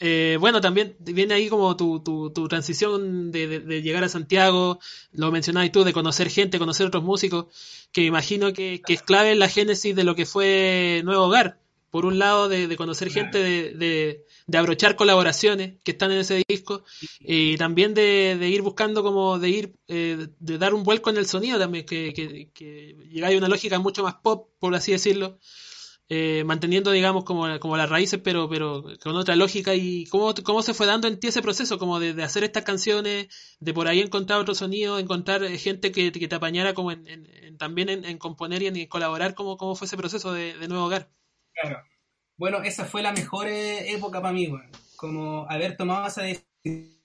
[0.00, 4.08] eh, bueno, también viene ahí como tu, tu, tu transición de, de- de llegar a
[4.08, 4.78] Santiago,
[5.12, 7.46] lo mencionabas tú, de conocer gente, conocer otros músicos,
[7.92, 11.58] que imagino que, que es clave en la génesis de lo que fue Nuevo Hogar.
[11.90, 14.24] Por un lado, de, de conocer gente, de,
[14.56, 16.84] abrochar colaboraciones que están en ese disco,
[17.18, 21.16] y también de, de ir buscando como de ir, eh, de dar un vuelco en
[21.16, 24.92] el sonido también, que, que, que llegáis a una lógica mucho más pop, por así
[24.92, 25.38] decirlo,
[26.10, 29.74] eh, manteniendo, digamos, como, como las raíces, pero, pero con otra lógica.
[29.76, 33.28] ¿Y cómo, cómo se fue dando en ti ese proceso, como de, hacer estas canciones,
[33.60, 37.06] de por ahí encontrar otro sonido, encontrar eh, gente que, que te apañara como en,
[37.08, 39.34] en- también en, en componer y en colaborar?
[39.34, 41.10] ¿Cómo, cómo fue ese proceso de, de Nuevo Hogar?
[41.54, 41.82] Claro.
[42.38, 44.48] bueno, esa fue la mejor eh, época para mí,
[44.96, 47.00] como haber tomado esa decisión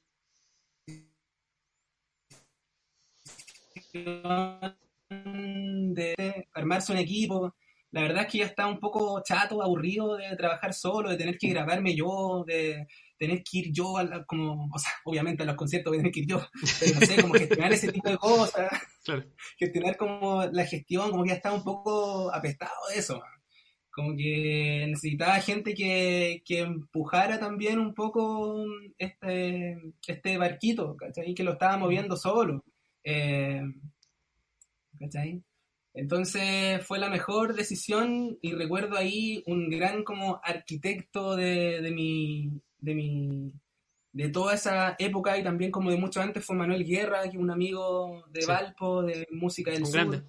[5.93, 7.55] de armarse un equipo.
[7.95, 11.37] La verdad es que ya estaba un poco chato, aburrido de trabajar solo, de tener
[11.37, 12.87] que grabarme yo, de
[13.17, 13.93] tener que ir yo,
[14.27, 16.41] como, o sea, obviamente a los conciertos voy a tener que ir yo,
[16.77, 18.69] pero no sé, como gestionar ese tipo de cosas,
[19.57, 23.23] gestionar como la gestión, como que ya estaba un poco apestado de eso.
[23.91, 28.65] Como que necesitaba gente que, que empujara también un poco
[28.97, 31.33] este, este barquito, ¿cachai?
[31.33, 32.65] Que lo estaba moviendo solo.
[33.05, 33.61] Eh,
[34.99, 35.41] ¿Cachai?
[35.95, 42.51] Entonces fue la mejor decisión y recuerdo ahí un gran como arquitecto de, de mi,
[42.79, 43.53] de mi,
[44.11, 47.49] de toda esa época y también como de mucho antes fue Manuel Guerra, que un
[47.49, 50.21] amigo de Valpo, de música del sur.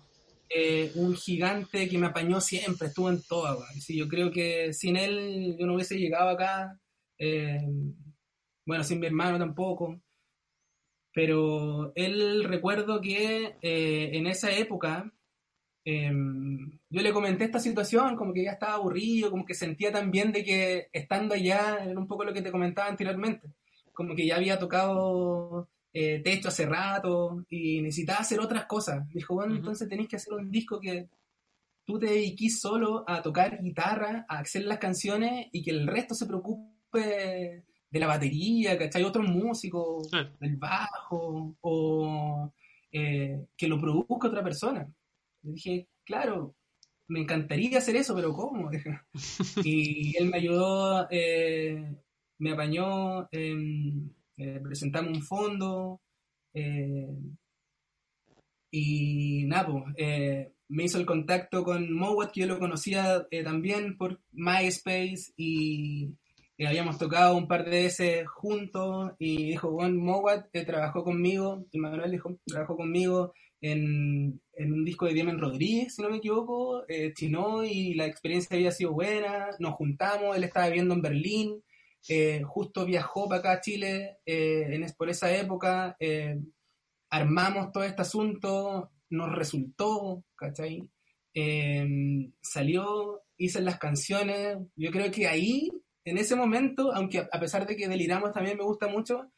[0.49, 3.59] Eh, un gigante que me apañó siempre, estuvo en todas.
[3.81, 6.81] Sí, yo creo que sin él yo no hubiese llegado acá.
[7.19, 7.61] Eh,
[8.65, 10.01] bueno, sin mi hermano tampoco.
[11.13, 15.13] Pero él recuerdo que eh, en esa época
[15.87, 20.33] em, yo le comenté esta situación, como que ya estaba aburrido, como que sentía también
[20.33, 23.49] de que estando allá, era un poco lo que te comentaba anteriormente,
[23.93, 29.09] como que ya había tocado eh, techo hace rato y necesitaba hacer otras cosas.
[29.09, 31.09] Dijo, bueno, entonces tenéis que hacer un disco que
[31.87, 36.15] tú te dediquís solo a tocar guitarra, a hacer las canciones y que el resto
[36.15, 39.05] se preocupe de la batería, ¿cachai?
[39.05, 42.53] Otros músicos, del bajo, o
[42.93, 44.87] eh, que lo produzca otra persona.
[45.47, 46.57] Le dije, claro,
[47.09, 48.69] me encantaría hacer eso, pero ¿cómo?
[49.65, 51.97] y él me ayudó, eh,
[52.39, 56.01] me apañó, em, eh, presentamos un fondo,
[58.71, 59.69] y nada,
[60.69, 66.17] me hizo el contacto con Mowat, que yo lo conocía también por MySpace, y
[66.65, 71.79] habíamos tocado un par de veces juntos y dijo, Juan Mowat eh, trabajó conmigo, y
[71.79, 73.35] Manuel dijo, trabajó conmigo
[73.73, 78.57] en, un disco de Diemen Rodríguez, si no me equivoco, eh, Chino, y la experiencia
[78.57, 81.63] había sido buena, nos juntamos, él estaba viviendo en Berlín,
[82.09, 85.97] eh, justo viajó para acá a Chile en, por esa época,
[87.11, 90.89] armamos todo este asunto, nos resultó, ¿cachai?
[92.41, 95.71] salió, hice las canciones, yo creo que ahí
[96.07, 99.31] en ese momento, aunque a pesar de que deliramos también me gusta mucho,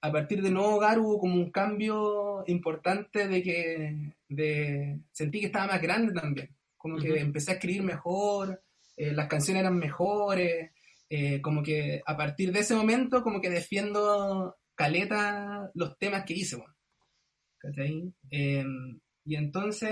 [0.00, 5.46] a partir de Nuevo Hogar hubo como un cambio importante de que de, sentí que
[5.46, 6.54] estaba más grande también.
[6.76, 8.62] Como que empecé a escribir mejor,
[8.96, 10.70] eh, las canciones eran mejores,
[11.10, 16.34] eh, como que a partir de ese momento como que defiendo caleta los temas que
[16.34, 16.56] hice.
[18.30, 19.90] Em, y entonces,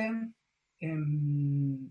[0.78, 1.88] em,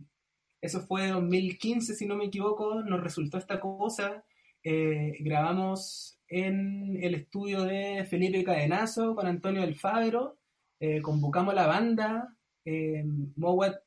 [0.61, 4.23] eso fue 2015, si no me equivoco, nos resultó esta cosa.
[4.63, 10.37] Eh, grabamos en el estudio de Felipe Cadenazo con Antonio Alfagro,
[10.79, 13.03] eh, convocamos a la banda, eh,
[13.35, 13.77] Mowat,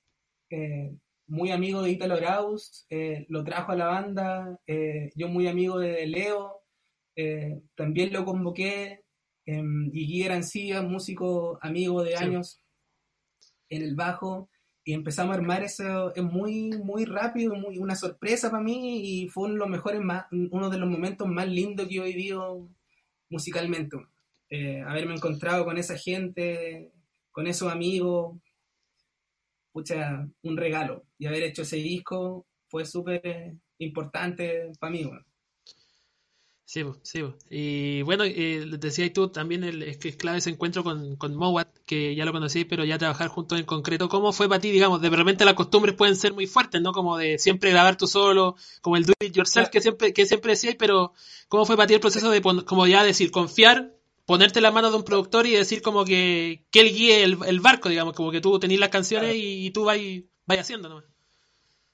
[0.51, 0.95] eh,
[1.27, 2.87] muy amigo de Italo Arauz,
[3.29, 4.59] lo trajo a la banda,
[5.15, 6.63] yo muy amigo de Leo,
[7.75, 9.03] también lo convoqué,
[9.45, 12.63] y Guy Arancía, músico amigo de años
[13.69, 14.49] en el bajo,
[14.89, 19.29] y empezamos a armar eso es muy muy rápido muy una sorpresa para mí y
[19.29, 22.71] fue uno de los mejores uno de los momentos más lindos que yo he vivido
[23.29, 23.99] musicalmente.
[24.49, 26.91] Eh, haberme encontrado con esa gente
[27.31, 28.39] con esos amigos
[29.73, 31.05] pucha un regalo.
[31.19, 35.05] Y haber hecho ese disco fue súper importante para mí
[36.69, 37.25] Sí, sí.
[37.49, 41.35] Y bueno, eh, decías tú también el, es que es clave ese encuentro con, con
[41.35, 44.11] Mowat, que ya lo conocí, pero ya trabajar juntos en concreto.
[44.11, 45.01] ¿Cómo fue para ti, digamos?
[45.01, 46.93] De repente las costumbres pueden ser muy fuertes, ¿no?
[46.93, 50.53] Como de siempre grabar tú solo, como el do it yourself que siempre, que siempre
[50.53, 51.15] decías, pero
[51.49, 53.95] ¿cómo fue para ti el proceso de, como ya decir, confiar,
[54.27, 57.89] ponerte la mano de un productor y decir como que, que él guíe el, barco,
[57.89, 59.97] digamos, como que tú tenés las canciones y, tú vas
[60.59, 61.03] haciendo, ¿no?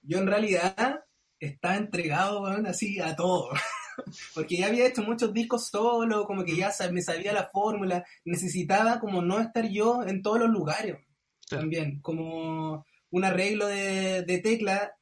[0.03, 1.05] Yo en realidad
[1.39, 3.51] estaba entregado, así a todo.
[4.34, 9.01] Porque ya había hecho muchos discos solo, como que ya me sabía la fórmula, necesitaba
[9.01, 10.97] como no estar yo en todos los lugares
[11.49, 14.92] también, como un arreglo de, tecla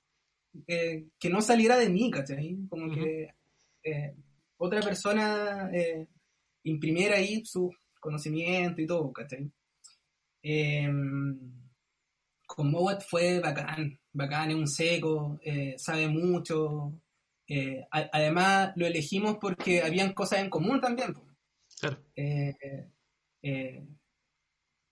[0.66, 2.58] eh, que no saliera de mí, ¿cachai?
[2.68, 3.34] Como que
[3.82, 4.14] eh,
[4.58, 6.06] otra persona eh,
[6.64, 7.70] imprimiera ahí su
[8.00, 9.50] conocimiento y todo, ¿cachai?
[10.42, 11.38] Em,
[12.46, 15.40] con Mowat fue bacán, bacán, es un seco,
[15.76, 17.00] sabe mucho,
[17.48, 21.14] eh, además, lo elegimos porque habían cosas en común también.
[22.14, 22.54] Eh,
[23.42, 23.84] eh,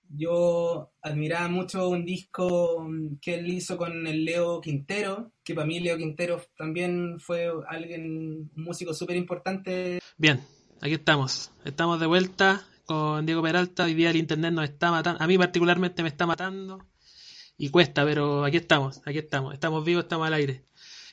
[0.09, 2.89] yo admiraba mucho un disco
[3.23, 8.51] que él hizo con el Leo Quintero, que para mí Leo Quintero también fue alguien,
[8.57, 10.01] un músico súper importante.
[10.19, 10.41] Bien,
[10.81, 11.53] aquí estamos.
[11.65, 13.85] Estamos de vuelta con Diego Peralta.
[13.85, 15.23] Hoy día el internet nos está matando.
[15.23, 16.85] A mí particularmente me está matando.
[17.57, 19.55] Y cuesta, pero aquí estamos, aquí estamos.
[19.55, 20.65] Estamos vivos, estamos al aire.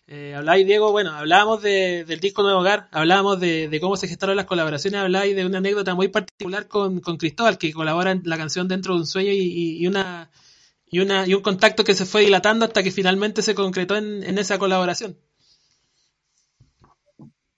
[0.09, 4.45] Eh, habláis, Diego, bueno, hablábamos del disco Nuevo Hogar, hablábamos de, cómo se gestaron las
[4.45, 8.93] colaboraciones, habláis de una anécdota muy particular con, Cristóbal, que colabora en la canción Dentro
[8.93, 10.31] de un Sueño y, una,
[10.85, 14.37] y, una, y un contacto que se fue dilatando hasta que finalmente se concretó en,
[14.37, 15.17] esa colaboración.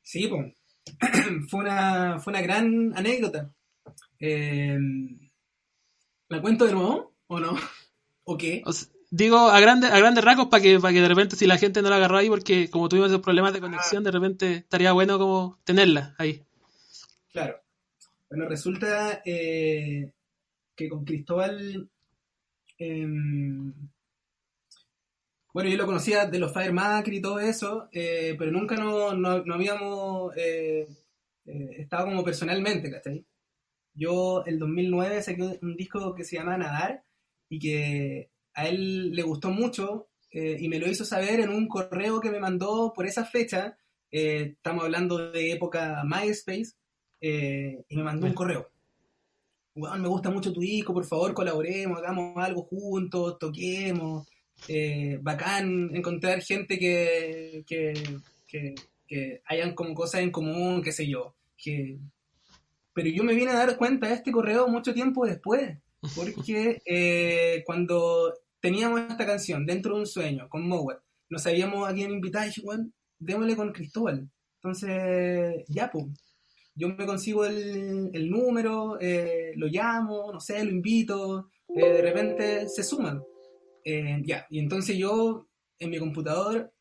[0.01, 0.55] Sí, pues.
[1.51, 3.53] fue, una, fue una gran anécdota.
[4.19, 4.75] Eh,
[6.29, 7.55] ¿La cuento de nuevo o no?
[8.23, 8.63] ¿O qué?
[9.09, 11.81] Digo a grandes, a grandes rasgos para que, para que de repente si la gente
[11.81, 15.17] no la agarró ahí, porque como tuvimos esos problemas de conexión, de repente estaría bueno
[15.17, 16.43] como tenerla ahí.
[17.31, 17.61] Claro.
[18.29, 20.11] Bueno, resulta eh,
[20.75, 21.89] que con Cristóbal,
[22.77, 23.73] em,
[25.51, 29.13] bueno, yo lo conocía de los Fire Macri y todo eso, eh, pero nunca no,
[29.15, 30.87] no, habíamos eh,
[31.45, 33.25] estado como personalmente, ¿cachai?
[33.95, 37.03] Yo el 2009 saqué un disco que se llama Nadar
[37.49, 41.67] y que a él le gustó mucho eh, y me lo hizo saber en un
[41.67, 43.77] correo que me mandó por esa fecha.
[44.11, 46.73] Eh, estamos hablando de época MySpace
[47.21, 48.69] eh, y me mandó un correo.
[49.75, 54.27] me gusta mucho tu disco, por favor colaboremos, hagamos algo juntos, toquemos.
[55.21, 61.35] bacán encontrar gente que, que, hayan como cosas en común, qué sé yo.
[61.57, 61.97] Que...
[62.93, 65.77] Pero yo me vine a dar cuenta de este correo mucho tiempo después,
[66.15, 70.99] porque cuando teníamos esta canción, Dentro de un Sueño, con Mowat.
[71.29, 72.89] No sabíamos a quién invitar y bueno,
[73.19, 74.29] démosle con Cristóbal.
[74.61, 76.05] Entonces, ya, pues.
[76.75, 82.69] Yo me consigo el, número, eh, lo llamo, no sé, lo invito, eh, de repente
[82.69, 83.21] se suman.
[83.83, 85.47] Eh, ya, y entonces yo
[85.77, 86.71] en mi computador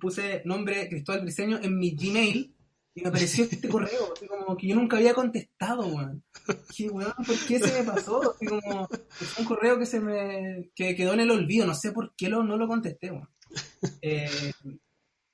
[0.00, 2.54] puse nombre Cristóbal Briseño en mi Gmail
[2.98, 6.24] y me apareció este correo, así como que yo nunca había contestado, weón.
[6.68, 8.34] Dije, weón, ¿por qué se me pasó?
[8.34, 8.88] Así como,
[9.20, 12.28] es un correo que se me, que quedó en el olvido, no sé por qué
[12.28, 13.28] lo, no lo contesté, weón.
[14.02, 14.52] Eh,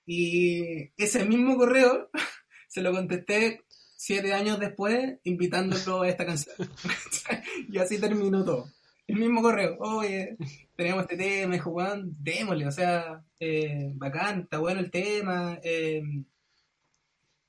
[0.07, 2.11] y ese mismo correo
[2.69, 3.63] se lo contesté
[3.97, 6.57] siete años después, invitándolo a esta canción.
[7.71, 8.71] y así terminó todo.
[9.07, 10.37] El mismo correo, oye,
[10.77, 16.03] tenemos este tema, dijo, weón, démosle, o sea, eh, bacán, está bueno el tema, eh,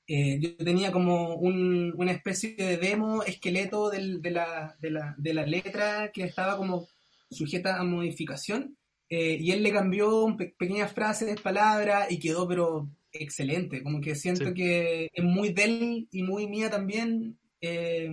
[0.08, 6.86] eh, yo tenía como una especie de demo esqueleto de, la, letra que estaba como
[7.28, 8.76] sujeta a modificación
[9.08, 14.54] eh, y él le cambió pequeñas frases, palabras y quedó pero excelente, como que siento
[14.54, 18.08] que es muy de él y muy mía también eh,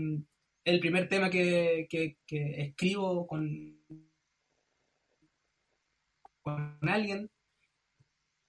[0.66, 2.18] el primer tema que, que
[2.58, 3.78] escribo con,
[6.42, 7.30] con alguien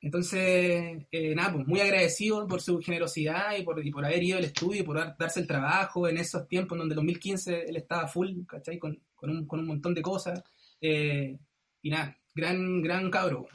[0.05, 4.45] entonces, eh, nada, pues muy agradecido por su generosidad y por, por haber ido al
[4.45, 8.07] estudio y por darse el trabajo en esos tiempos en donde en 2015 él estaba
[8.07, 8.79] full, ¿cachai?
[8.79, 10.43] Con, un, montón de cosas.
[10.79, 11.39] Eh,
[11.81, 13.47] y nada, gran, gran cabro.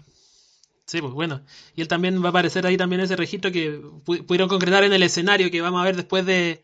[0.87, 1.45] Sí, pues bueno.
[1.75, 5.03] Y él también va a aparecer ahí también ese registro que pudieron concretar en el
[5.03, 6.63] escenario que vamos a ver después de,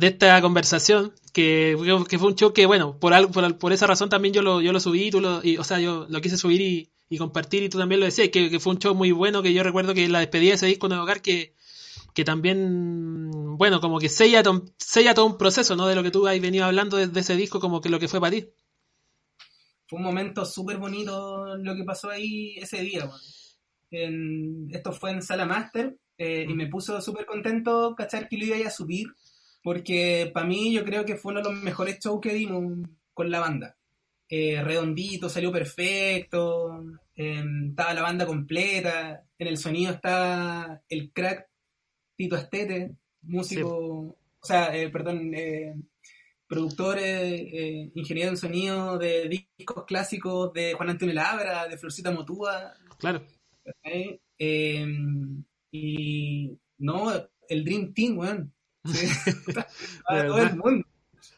[0.00, 1.76] esta conversación, que,
[2.08, 4.72] que, fue un show que, bueno, por, algo, por, esa razón también yo lo, yo
[4.72, 7.68] lo subí, tú lo, y, o sea, yo lo quise subir y, y compartir, y
[7.68, 10.20] tú también lo decías, que, fue un show muy bueno, que yo recuerdo que la
[10.20, 11.54] despedida de ese disco de Hogar, que,
[12.14, 14.42] que también, bueno, como que sella,
[14.78, 15.86] sella todo un proceso, ¿no?
[15.86, 18.20] De lo que tú has venido hablando de, ese disco, como que lo que fue
[18.20, 18.48] para ti.
[19.86, 23.08] Fue un momento súper bonito lo que pasó ahí ese día,
[23.88, 28.66] esto fue en Sala Master, eh, y me puso súper contento cachar que lo iba
[28.66, 29.06] a subir,
[29.62, 32.64] porque para mí yo creo que fue uno de los mejores shows que dimos
[33.14, 33.76] con la banda.
[34.28, 41.48] Eh, redondito, salió perfecto, em, estaba la banda completa, en el sonido está el crack
[42.16, 45.76] Tito Astete, músico, o sea, eh, perdón, eh,
[46.48, 52.74] productor, ingeniero en sonido de discos clásicos de Juan Antonio Labra, de Florcita Motúa.
[52.98, 53.24] Claro.
[54.38, 57.12] Em, y no,
[57.48, 58.52] el Dream Team, weón.
[60.08, 60.88] todo el mundo.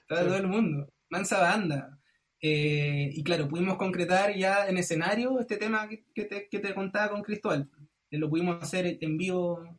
[0.09, 0.93] todo el mundo.
[1.11, 1.98] Mansa banda.
[2.41, 7.68] Eh, y claro, pudimos concretar ya en escenario este tema que, te, contaba con Cristóbal.
[8.11, 9.78] Eh, lo pudimos hacer en vivo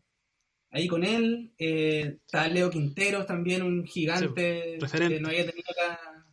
[0.72, 1.54] ahí con él.
[1.58, 6.26] Eh, está Leo Quinteros también, un gigante que no había tenido la,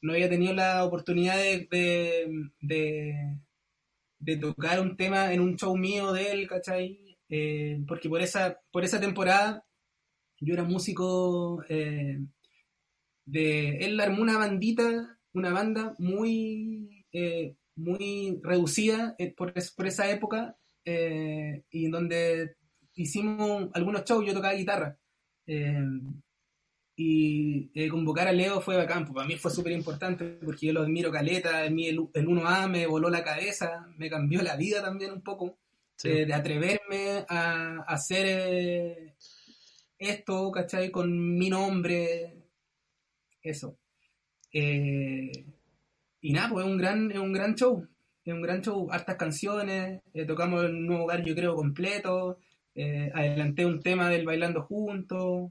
[0.00, 1.68] no había tenido la oportunidad de,
[2.60, 7.00] de, tocar un tema en un show mío de él, ¿cachai?
[7.88, 9.64] porque por esa, por esa temporada
[10.38, 12.20] yo era músico de...
[13.80, 20.56] Él armó una bandita una banda muy, eh, muy reducida eh, por, por, esa época
[20.86, 22.56] y en donde
[22.94, 24.98] hicimos algunos shows, yo tocaba guitarra.
[26.96, 30.82] y convocar a Leo fue bacán, pues, para mí fue súper importante porque yo lo
[30.82, 35.12] admiro caleta, mí el, el 1A me voló la cabeza, me cambió la vida también
[35.12, 35.58] un poco.
[36.02, 39.14] de atreverme a, a hacer
[39.98, 40.90] esto, ¿cachai?
[40.90, 42.44] Con mi nombre,
[43.42, 43.78] eso.
[44.54, 45.44] Eh,
[46.20, 47.86] y nada, pues es un gran, es un gran show,
[48.24, 52.38] es un gran show, hartas canciones, eh, tocamos el nuevo hogar yo creo completo,
[52.74, 55.50] eh, adelanté un tema del Bailando Juntos,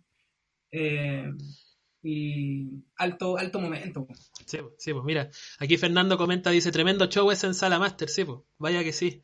[2.06, 4.08] y alto, alto momento.
[4.46, 5.30] Sí, sí, pues mira,
[5.60, 9.24] aquí Fernando comenta, dice, tremendo show es en Sala Master, sí, pues, vaya que sí.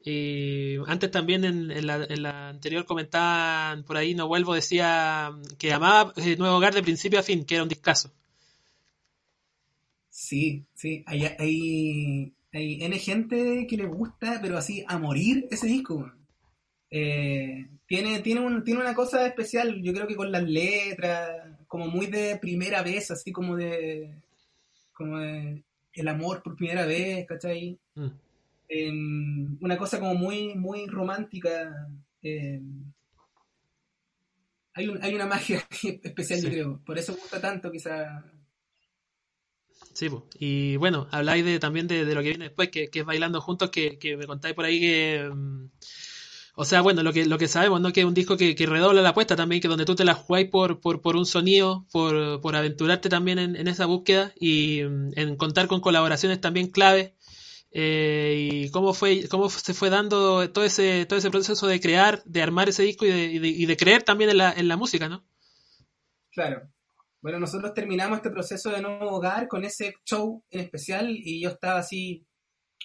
[0.00, 6.36] Y antes también en, la, anterior comentaban por ahí, no vuelvo, decía que amaba eh,
[6.36, 8.12] Nuevo Hogar de principio a fin, que era un discazo.
[10.20, 15.68] Sí, sí, hay, hay, hay N gente que le gusta, pero así a morir ese
[15.68, 16.12] disco.
[16.90, 21.30] Eh, tiene, tiene, un, tiene una cosa especial, yo creo que con las letras,
[21.68, 24.12] como muy de primera vez, así como de,
[24.92, 25.62] como de
[25.92, 27.78] el amor por primera vez, ¿cachai?
[27.94, 28.08] Mm
[29.60, 31.88] una cosa como muy, muy romántica.
[32.22, 32.60] Eh,
[34.74, 35.66] hay, hay, una magia
[36.02, 36.80] especial, yo creo.
[36.84, 38.24] Por eso gusta tanto, quizá.
[39.98, 43.70] Sí, y bueno, habláis de, también de, lo que viene después, que, es Bailando Juntos,
[43.70, 45.28] que, me contáis por ahí que...
[45.34, 45.70] Mm,
[46.54, 47.92] o sea, bueno, lo que, lo que sabemos, ¿no?
[47.92, 50.48] Que es un disco que, redobla la apuesta también, que donde tú te la jugáis
[50.50, 55.14] por, por, por un sonido, por, por aventurarte también en, en, esa búsqueda y mm,
[55.16, 57.16] en contar con colaboraciones también clave
[57.72, 62.22] eh, y cómo fue cómo se fue dando todo ese todo ese proceso de crear
[62.24, 65.08] de armar ese disco y de, y de, creer también en la, en la música
[65.08, 65.24] no
[66.30, 66.70] claro
[67.20, 71.50] bueno nosotros terminamos este proceso de nuevo hogar con ese show en especial y yo
[71.50, 72.26] estaba así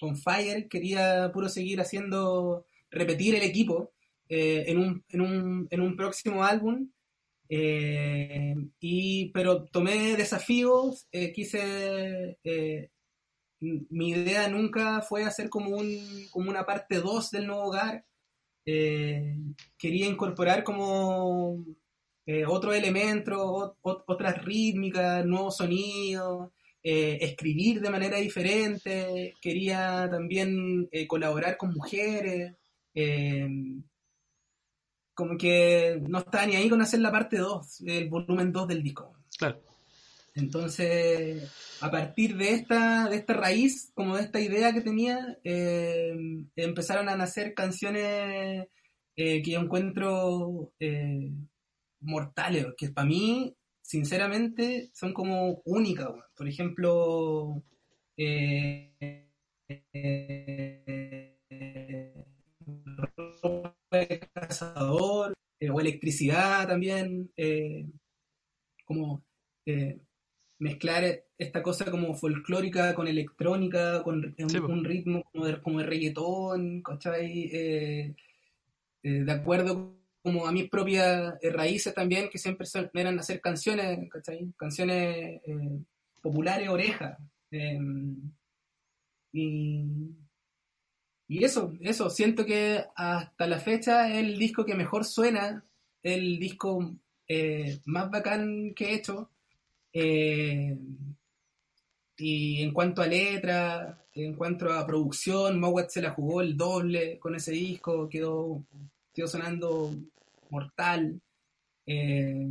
[0.02, 3.94] on fire quería puro seguir haciendo repetir el equipo
[4.30, 6.90] eh, en, un, en, un, en un próximo álbum
[7.50, 12.40] eh, y pero tomé desafíos quise
[13.64, 18.06] mi idea nunca fue hacer como, un, como una parte 2 del nuevo hogar.
[18.66, 19.36] Eh,
[19.78, 21.66] quería incorporar como
[22.26, 26.51] eh, otros elementos, otras rítmicas, nuevos sonidos,
[26.82, 29.34] eh, escribir de manera diferente.
[29.41, 32.53] Quería también colaborar con mujeres.
[35.13, 38.84] como que no estaba ni ahí con hacer la parte 2, el volumen 2 del
[38.84, 39.13] disco.
[39.38, 39.61] Claro.
[40.36, 41.51] Entonces,
[41.82, 46.15] a partir de esta, de esta raíz, como de esta idea que tenía, eh,
[46.55, 48.67] empezaron a nacer canciones
[49.15, 51.32] eh, que yo encuentro eh,
[52.04, 56.10] mortales, que para mí, sinceramente, son como únicas.
[56.36, 57.64] Por ejemplo,
[64.34, 65.34] Cazador,
[65.72, 67.32] o Electricidad también,
[68.86, 69.24] como
[70.64, 76.82] mezclar esta cosa como folclórica con electrónica, con un, ritmo como de, como de reggaetón,
[76.82, 77.49] ¿cachai?
[77.51, 78.16] Eh,
[79.04, 79.93] eh, de acuerdo
[80.24, 84.51] como a mis propias eh, raíces también, que siempre eran hacer canciones, ¿cachai?
[84.57, 85.41] Canciones
[86.21, 87.17] populares, orejas.
[87.51, 88.32] Em,
[89.32, 89.86] y,
[91.28, 95.63] y eso, eso, siento que hasta la fecha es el disco que mejor suena,
[96.01, 96.95] el disco
[97.86, 99.30] más bacán que he hecho.
[99.93, 100.76] Eh,
[102.17, 107.19] y en cuanto a letra, en cuanto a producción, Mowat se la jugó el doble
[107.19, 108.63] con ese disco, quedó,
[109.14, 109.93] quedó sonando
[110.49, 111.22] mortal.
[111.86, 112.47] Eh,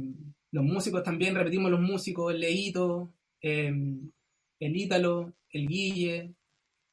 [0.50, 3.72] los músicos también, repetimos los músicos, el Leito, eh,
[4.60, 6.34] el Ítalo, el Guille,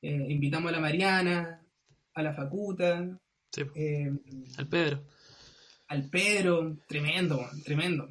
[0.01, 1.61] invitamos a la Mariana,
[2.13, 3.19] a la Facuta,
[4.57, 5.03] al Pedro.
[5.87, 8.07] Al Pedro, tremendo, tremendo.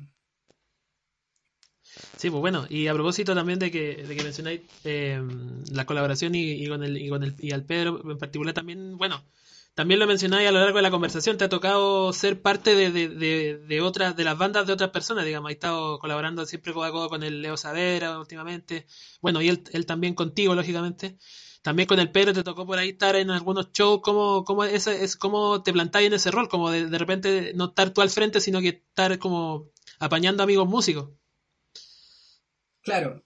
[2.17, 5.23] Sí, pues bueno, y a propósito también de que, de que mencionáis eh,
[5.71, 9.23] la colaboración y, con el, y con el y al Pedro en particular también, bueno,
[9.79, 12.91] también lo mencionáis a lo largo de la conversación, te ha tocado ser parte de,
[12.91, 16.83] de, de, otras, de las bandas de otras personas, digamos, has estado colaborando siempre codo
[16.83, 18.89] a codo con el Leo Savera últimamente,
[19.23, 21.17] bueno, y él, él también contigo, lógicamente.
[21.63, 25.63] También con el Pedro te tocó por ahí estar en algunos shows, ¿cómo, es, cómo
[25.63, 26.49] te plantáis en ese rol?
[26.49, 29.71] Como de, de repente no estar tú al frente, sino que estar como
[30.01, 31.11] apañando amigos músicos.
[32.83, 33.25] Claro,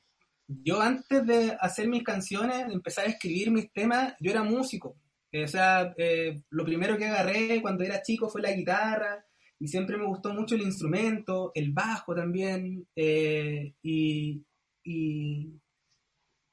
[0.48, 4.98] yo antes de hacer mis canciones, de empezar a escribir mis temas, yo era músico.
[5.32, 9.24] O sea, eh, lo primero que agarré cuando era chico fue la guitarra
[9.58, 12.86] y siempre me gustó mucho el instrumento, el bajo también.
[12.96, 14.42] Eh, y,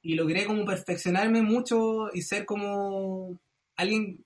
[0.02, 3.38] y logré como perfeccionarme mucho y ser como
[3.76, 4.24] alguien,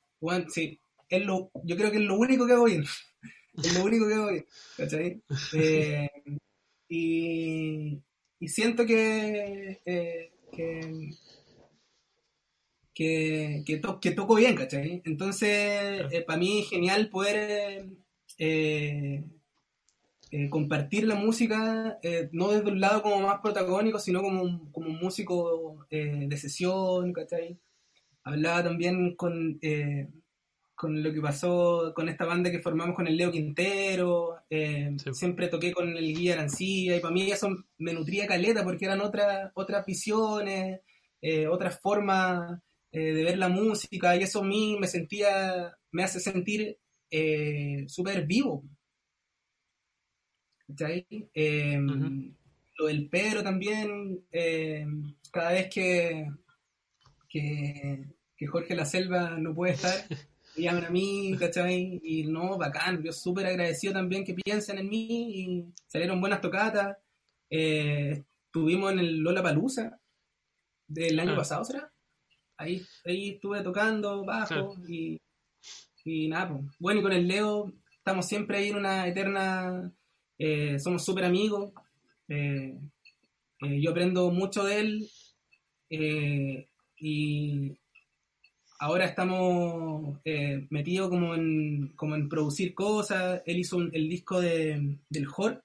[0.49, 0.79] sí,
[1.09, 2.85] es lo, yo creo que es lo único que hago bien.
[3.55, 4.47] es lo único que hago bien,
[4.77, 5.23] ¿cachai?
[5.55, 6.09] Eh,
[6.89, 8.01] y,
[8.39, 10.33] y, siento que, eh,
[12.95, 15.03] que, que, que, que, toco bien, ¿cachai?
[15.05, 15.51] Entonces,
[16.13, 17.87] eh, para mí es genial poder
[18.39, 19.25] eh,
[20.31, 21.99] eh, compartir la música,
[22.33, 27.13] no desde un lado como más protagónico, sino como un, como un músico de sesión,
[27.13, 27.59] ¿cachai?
[28.25, 29.61] Hablaba también con,
[30.75, 34.45] con lo que pasó con esta banda que formamos con el Leo Quintero,
[35.13, 39.01] siempre toqué con el Guía Arancilla, y para mí eso me nutría caleta porque eran
[39.01, 40.81] otras otras visiones,
[41.51, 42.61] otras formas
[43.01, 46.79] de ver la música, y eso a mí me sentía, me hace sentir
[47.87, 48.65] súper vivo,
[51.35, 52.35] Em,
[52.79, 56.31] lo del Pedro también, em, cada vez que,
[57.29, 58.07] que,
[58.47, 59.95] Jorge La Selva no puede estar,
[60.57, 61.99] me llaman a mí, ¿cachai?
[62.03, 66.99] Y no, bacán, yo súper agradecido también que piensen en mí y salieron buenas tocatas.
[67.49, 69.99] Eh, estuvimos en el Lola Palusa
[70.87, 71.37] del año ah.
[71.37, 71.91] pasado, ¿será?
[72.65, 75.21] Ahí, ahí estuve tocando bajo y,
[76.05, 76.65] y nada, pues.
[76.79, 79.93] Bueno, y con el Leo estamos siempre ahí en una eterna
[80.39, 81.73] eh, somos súper amigos,
[82.29, 82.77] eh,
[83.61, 85.09] eh, yo aprendo mucho de él
[86.99, 87.73] y
[88.81, 90.19] ahora estamos
[90.71, 95.61] metidos como en, como en producir cosas, él hizo el disco de, del Jorge,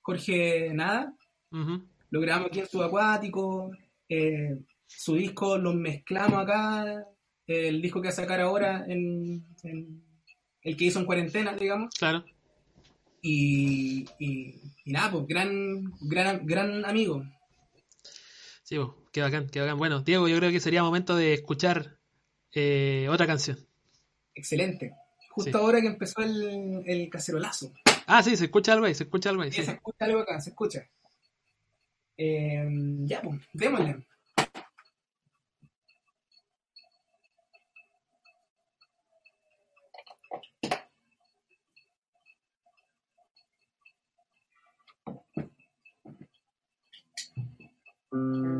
[0.00, 1.16] Jorge Nada,
[1.50, 3.72] lo grabamos aquí en Subacuático,
[4.96, 7.06] su disco lo mezclamos acá,
[7.46, 10.02] el disco que va a sacar ahora en, en
[10.62, 11.94] el que hizo en cuarentena, digamos.
[11.94, 12.24] Claro.
[13.20, 17.24] Y, y, nada, pues gran, gran, gran amigo.
[18.62, 19.78] Sí, pues, qué bacán, qué bacán.
[19.78, 21.98] Bueno, Diego, yo creo que sería momento de escuchar
[22.52, 23.58] eh, otra canción.
[24.34, 24.94] Excelente.
[25.30, 27.72] Justo ahora que empezó el, el cacerolazo.
[28.06, 29.52] Ah, sí, se escucha algo ahí, se escucha algo ahí.
[29.52, 30.86] Sí, se escucha algo acá, se escucha.
[32.16, 32.68] Eh,
[33.04, 34.06] ya, pues, démosle.
[48.12, 48.51] Mm-hmm.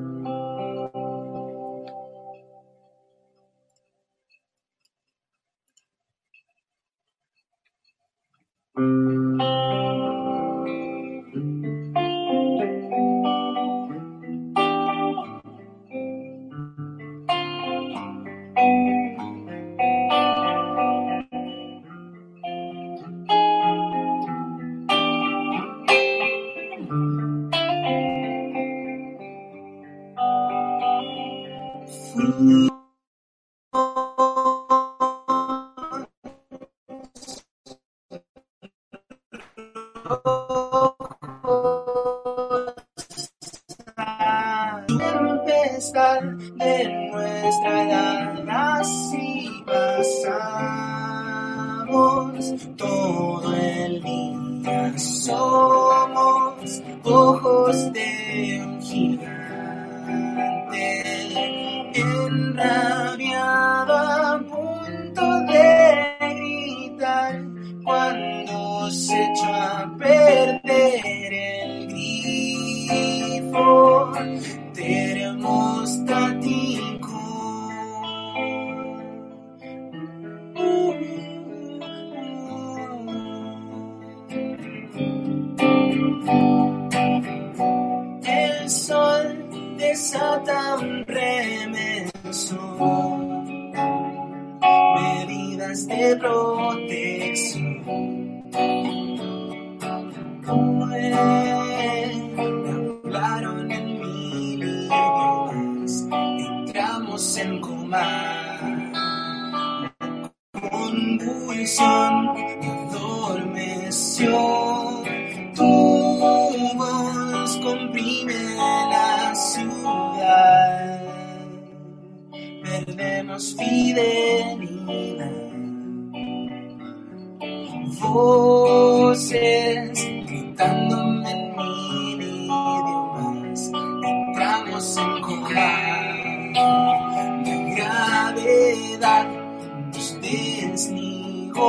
[140.32, 141.62] desligó.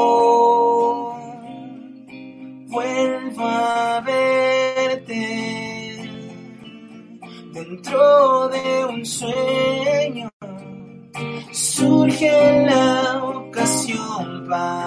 [2.67, 5.23] Vuelvo a verte
[7.53, 10.29] dentro de un sueño.
[11.51, 14.82] Surge la ocasión para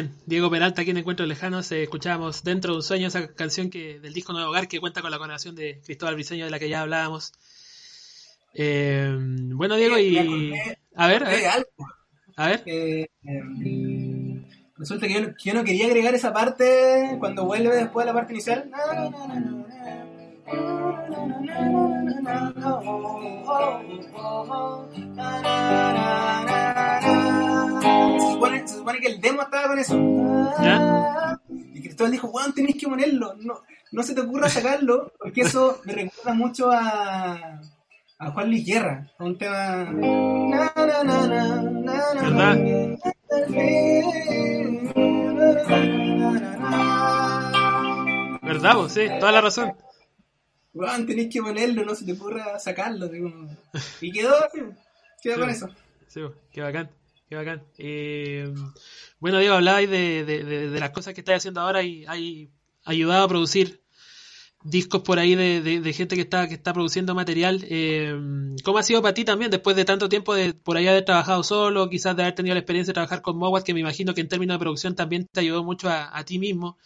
[0.00, 3.70] bien, Diego Peralta aquí en Encuentros Lejanos, eh, escuchábamos Dentro de un Sueño, esa canción
[3.70, 6.58] que del disco Nuevo Hogar que cuenta con la colaboración de Cristóbal Briceño de la
[6.58, 7.32] que ya hablábamos.
[8.54, 9.14] Eh,
[9.52, 10.54] bueno, Diego, y...
[10.94, 11.66] A ver, a ver.
[12.36, 12.62] A ver.
[12.64, 14.42] Em,
[14.78, 18.32] resulta que yo, yo, no quería agregar esa parte cuando vuelve después de la parte
[18.32, 18.70] inicial.
[24.90, 25.09] Se
[29.70, 29.96] con eso.
[31.48, 33.34] Y Cristóbal dijo, Juan, tenéis que ponerlo.
[33.36, 33.62] No,
[33.92, 37.60] no se te ocurra sacarlo, porque eso me recuerda mucho a,
[38.18, 39.90] a Juan Luis Guerra, a un tema...
[42.20, 42.58] ¿Verdad?
[48.42, 48.92] ¿Verdad vos?
[48.92, 49.72] Sí, toda la razón.
[50.74, 53.08] Juan, tenéis que ponerlo, no se te ocurra sacarlo.
[54.00, 54.34] Y quedó,
[55.22, 55.68] quedó con eso.
[56.08, 56.90] Sí, qué bacán.
[57.30, 57.62] Qué bacán.
[57.78, 58.52] Eh,
[59.20, 62.50] bueno, Diego, hablabais de, las cosas que estáis haciendo ahora y hay
[62.84, 63.84] ayudado a producir
[64.64, 67.64] discos por ahí de, gente que está, produciendo material.
[67.68, 68.12] Eh,
[68.64, 71.44] ¿Cómo ha sido para ti también, después de tanto tiempo de por ahí haber trabajado
[71.44, 74.22] solo, quizás de haber tenido la experiencia de trabajar con Mowat, que me imagino que
[74.22, 76.78] en términos de producción también te ayudó mucho a, ti mismo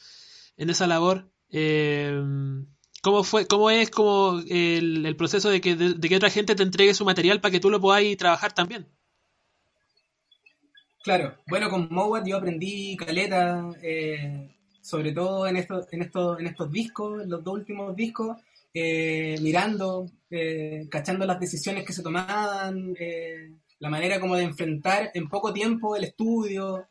[0.59, 1.30] en esa labor?
[1.49, 2.20] Eh,
[3.01, 6.62] ¿Cómo fue, cómo es como el, el proceso de que, de, que otra gente te
[6.62, 8.88] entregue su material para que tú lo podáis trabajar también?
[11.05, 14.49] Claro, bueno, con Mowat yo aprendí caleta, eh,
[14.81, 18.39] sobre todo en estos, en estos, en estos discos, en los dos últimos discos,
[18.73, 22.95] eh, mirando, eh, cachando las decisiones que se tomaban,
[23.81, 26.89] la manera como de enfrentar en poco tiempo el estudio.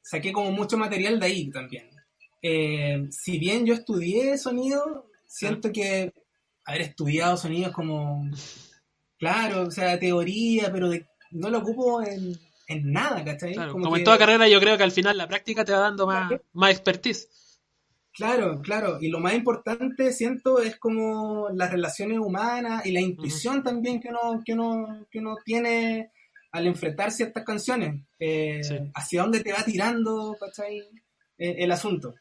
[0.00, 1.90] saqué como mucho material de ahí también.
[3.10, 6.12] si bien yo estudié sonido, siento que
[6.64, 8.30] haber estudiado sonido es como
[9.20, 10.90] Claro, o sea, teoría, pero
[11.32, 12.34] no lo ocupo en,
[12.90, 13.54] nada, ¿cachai?
[13.70, 16.32] como, en toda carrera yo creo que al final la práctica te va dando más,
[16.54, 17.28] más expertise.
[18.14, 18.98] Claro, claro.
[18.98, 24.08] Y lo más importante, siento, es como las relaciones humanas y la intuición también que
[24.08, 26.10] uno, que, uno, que uno tiene
[26.52, 28.02] al enfrentar ciertas canciones.
[28.18, 28.62] Eh,
[28.94, 30.78] hacia dónde te va tirando, ¿cachai?
[31.36, 32.14] Eh, el asunto.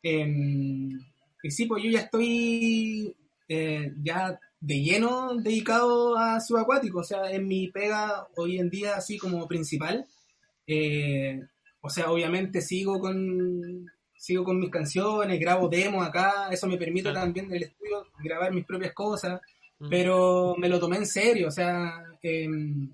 [0.00, 0.90] Em,
[1.42, 3.14] y sí, pues yo ya estoy
[3.48, 8.96] eh, ya de lleno dedicado a subacuático, o sea, en mi pega hoy en día
[8.96, 10.04] así como principal.
[10.66, 11.40] Eh,
[11.80, 13.86] o sea, obviamente sigo con
[14.16, 18.52] sigo con mis canciones, grabo demos acá, eso me permite también en el estudio grabar
[18.52, 19.40] mis propias cosas,
[19.78, 19.88] mm.
[19.88, 22.92] pero me lo tomé en serio, o sea, em,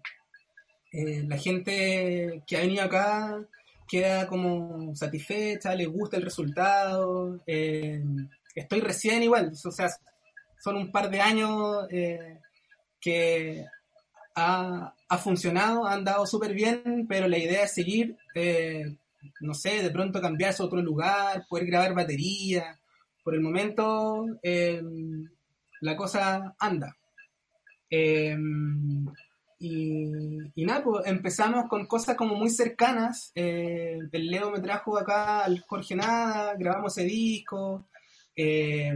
[0.93, 3.43] eh, la gente que ha venido acá
[3.89, 9.89] queda como satisfecha, le gusta el resultado, em, estoy recién igual, o sea,
[10.63, 12.39] son un par de años eh,
[13.01, 13.65] que
[14.37, 18.97] ha, funcionado, han dado súper bien, pero la idea es seguir, eh,
[19.41, 22.79] no sé, de pronto cambiarse a otro lugar, poder grabar batería.
[23.25, 25.29] Por el momento em,
[25.81, 26.97] la cosa anda.
[27.91, 29.07] Em,
[29.59, 33.33] y, nada, pues empezamos con cosas como muy cercanas.
[33.35, 37.87] Eh, el Leo me trajo acá al Jorge Nada, grabamos ese disco.
[38.35, 38.93] Eh,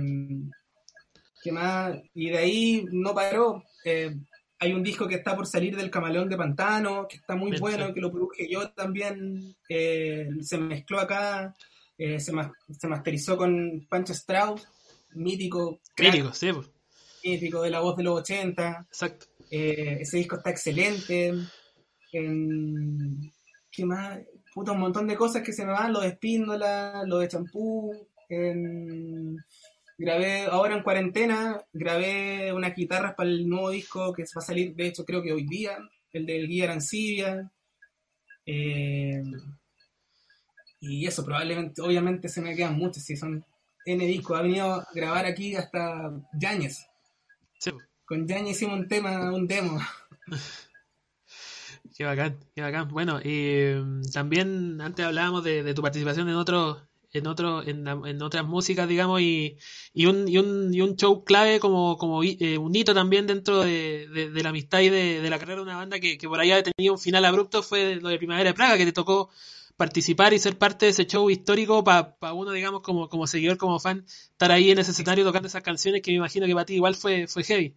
[2.15, 3.65] Y de ahí no paró.
[3.85, 4.15] Eh,
[4.59, 7.93] hay un disco que está por salir del Camaleón de Pantano, que está muy bueno,
[7.93, 9.55] que lo produje yo también.
[9.69, 11.55] se mezcló acá,
[11.97, 14.67] se, se, masterizó con Pancho Strauss,
[15.15, 15.81] mítico.
[15.95, 16.53] Crítico, sí.
[16.53, 16.71] Pues.
[17.25, 18.87] Mítico de la voz de los 80.
[18.89, 19.27] Exacto.
[19.51, 21.33] Eh, ese disco está excelente.
[22.11, 24.21] ¿Qué más?
[24.55, 27.93] Puta, un montón de cosas que se me van, lo de Espíndola, lo de champú.
[29.99, 34.75] Grabé ahora en cuarentena, grabé unas guitarras para el nuevo disco que va a salir,
[34.75, 35.79] de hecho creo que hoy día,
[36.13, 37.51] el del Guía Arancibia.
[38.45, 39.23] Eh,
[40.81, 43.45] y eso, probablemente, obviamente se me quedan muchos, si son
[43.85, 44.39] N discos.
[44.39, 46.87] Ha venido a grabar aquí hasta Yañez.
[47.59, 47.71] Sí.
[48.05, 49.79] Con Yañez hicimos un tema, un demo.
[51.97, 52.89] Qué bacán, qué bacán.
[52.89, 58.45] Bueno, y mm, también antes hablábamos de, tu participación en otro, en otro, en, otras
[58.45, 59.57] músicas, digamos, y,
[59.95, 63.61] y, un, y, un, y un show clave como, como eh, un hito también dentro
[63.63, 66.59] de, de, la amistad y de, la carrera de una banda que, que por allá
[66.59, 69.31] ha tenido un final abrupto fue lo de Primavera de Praga, que te tocó
[69.77, 73.79] participar y ser parte de ese show histórico para uno, digamos, como, como seguidor, como
[73.79, 76.75] fan, estar ahí en ese escenario tocando esas canciones que me imagino que para ti
[76.75, 77.75] igual fue, fue heavy.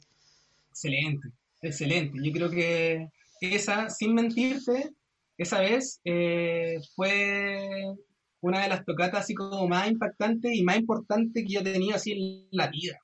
[0.70, 1.30] Excelente,
[1.62, 2.18] excelente.
[2.24, 3.10] Yo creo que
[3.42, 4.94] esa, sin mentirte,
[5.38, 7.96] esa vez eh, fue
[8.42, 11.96] una de las tocatas así como más impactantes y más importantes que yo he tenido
[11.96, 13.00] así en la vida.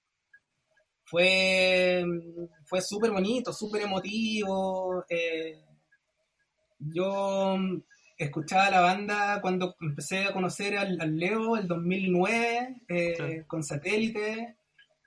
[1.03, 2.03] Fue,
[2.65, 5.05] fue súper bonito, súper emotivo.
[5.09, 5.61] Eh,
[6.79, 7.57] yo
[8.17, 14.57] escuchaba la banda cuando empecé a conocer al, Leo, el 2009, eh, con satélite.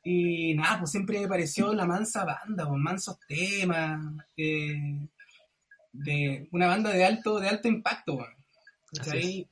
[0.05, 4.01] Y nada, pues siempre me pareció la mansa banda, con pues, mansos temas,
[4.37, 5.09] eh,
[5.93, 8.19] de una banda de alto, de alto impacto,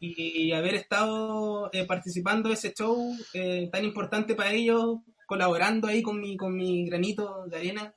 [0.01, 6.03] y, haber estado eh, participando de ese show eh, tan importante para ellos, colaborando ahí
[6.03, 7.95] con mi, con mi granito de arena,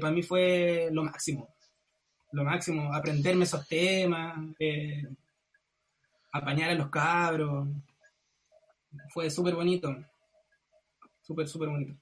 [0.00, 1.54] para mí fue lo máximo.
[2.32, 4.38] Lo máximo, aprenderme esos temas,
[6.32, 7.68] apañar a los cabros.
[9.12, 9.94] Fue súper bonito
[11.30, 11.94] súper, súper bonito.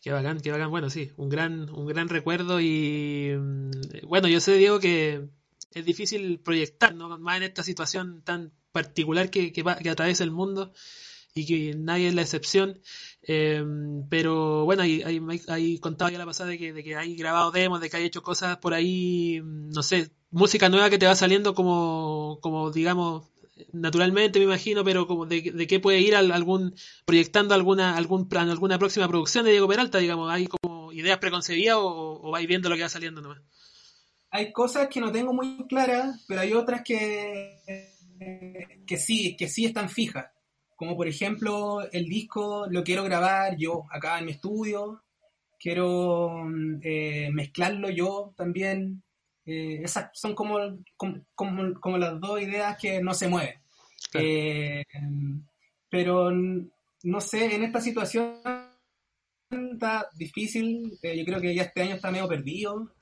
[0.00, 0.70] Qué bacán, qué bacán.
[0.70, 5.28] Bueno, sí, un gran, un gran recuerdo y mm, bueno, yo sé, Diego, que
[5.74, 7.18] es difícil proyectar, ¿no?
[7.18, 10.72] Más en esta situación tan particular que, que, que atraviesa el mundo
[11.34, 12.80] y que nadie es la excepción.
[13.22, 15.02] Em, pero bueno, hay,
[15.48, 18.04] hay, contado ya la pasada de que, de que hay grabado demos, de que hay
[18.04, 22.70] hecho cosas por ahí, mm, no sé, música nueva que te va saliendo como, como
[22.70, 23.24] digamos,
[23.72, 28.48] naturalmente me imagino, pero como de, de qué puede ir algún proyectando alguna algún plan,
[28.50, 32.68] alguna próxima producción de Diego Peralta, digamos, hay como ideas preconcebidas o, o vais viendo
[32.68, 33.40] lo que va saliendo nomás.
[34.32, 37.60] Hay cosas que no tengo muy claras, pero hay otras que
[38.86, 40.26] que sí, que sí están fijas.
[40.76, 45.02] Como por ejemplo, el disco lo quiero grabar yo acá en mi estudio,
[45.58, 46.44] quiero
[46.82, 49.02] eh, mezclarlo yo también,
[49.44, 50.58] eh, esas son como,
[50.96, 53.60] como, las dos ideas que no se mueven.
[54.14, 54.84] Eh,
[55.88, 58.40] pero no sé, en esta situación
[59.50, 62.92] está difícil, eh, yo creo que ya este año está medio perdido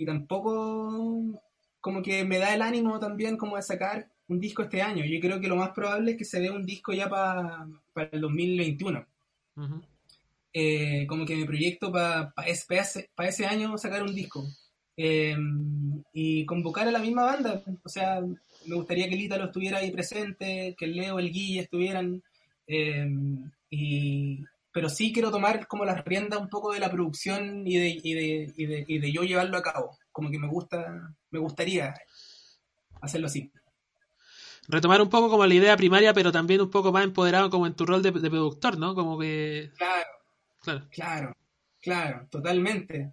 [0.00, 1.42] y tampoco
[1.78, 5.04] como que me da el ánimo también como de sacar un disco este año.
[5.04, 7.68] Yo creo que lo más probable es que se dé un disco ya para
[8.10, 9.06] el 2021.
[11.06, 14.42] como que me proyecto para ese, ese año sacar un disco.
[14.96, 17.62] Em, y convocar a la misma banda.
[17.84, 18.22] O sea,
[18.66, 22.22] me gustaría que el lo estuviera ahí presente, que Leo, el Guille estuvieran.
[22.66, 24.40] Em, y,
[24.72, 28.14] pero sí quiero tomar como las riendas un poco de la producción y de, y
[28.14, 29.98] de, y de, y de yo llevarlo a cabo.
[30.12, 31.94] Como que me gusta, me gustaría
[33.00, 33.52] hacerlo así.
[34.68, 37.74] Retomar un poco como la idea primaria, pero también un poco más empoderado como en
[37.74, 38.94] tu rol de, productor, ¿no?
[38.94, 39.70] Como que...
[39.76, 40.08] Claro,
[40.60, 41.36] claro, claro,
[41.80, 43.12] claro totalmente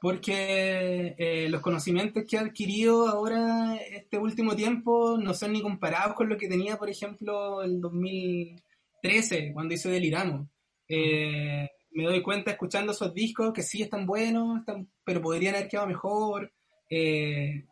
[0.00, 6.14] porque eh, los conocimientos que he adquirido ahora este último tiempo no son ni comparados
[6.14, 10.48] con lo que tenía, por ejemplo, en 2013, cuando hice Deliramos.
[10.88, 14.62] Eh, me doy cuenta escuchando esos discos que sí están buenos,
[15.04, 16.52] pero podrían haber quedado mejor.
[16.90, 17.64] Eh,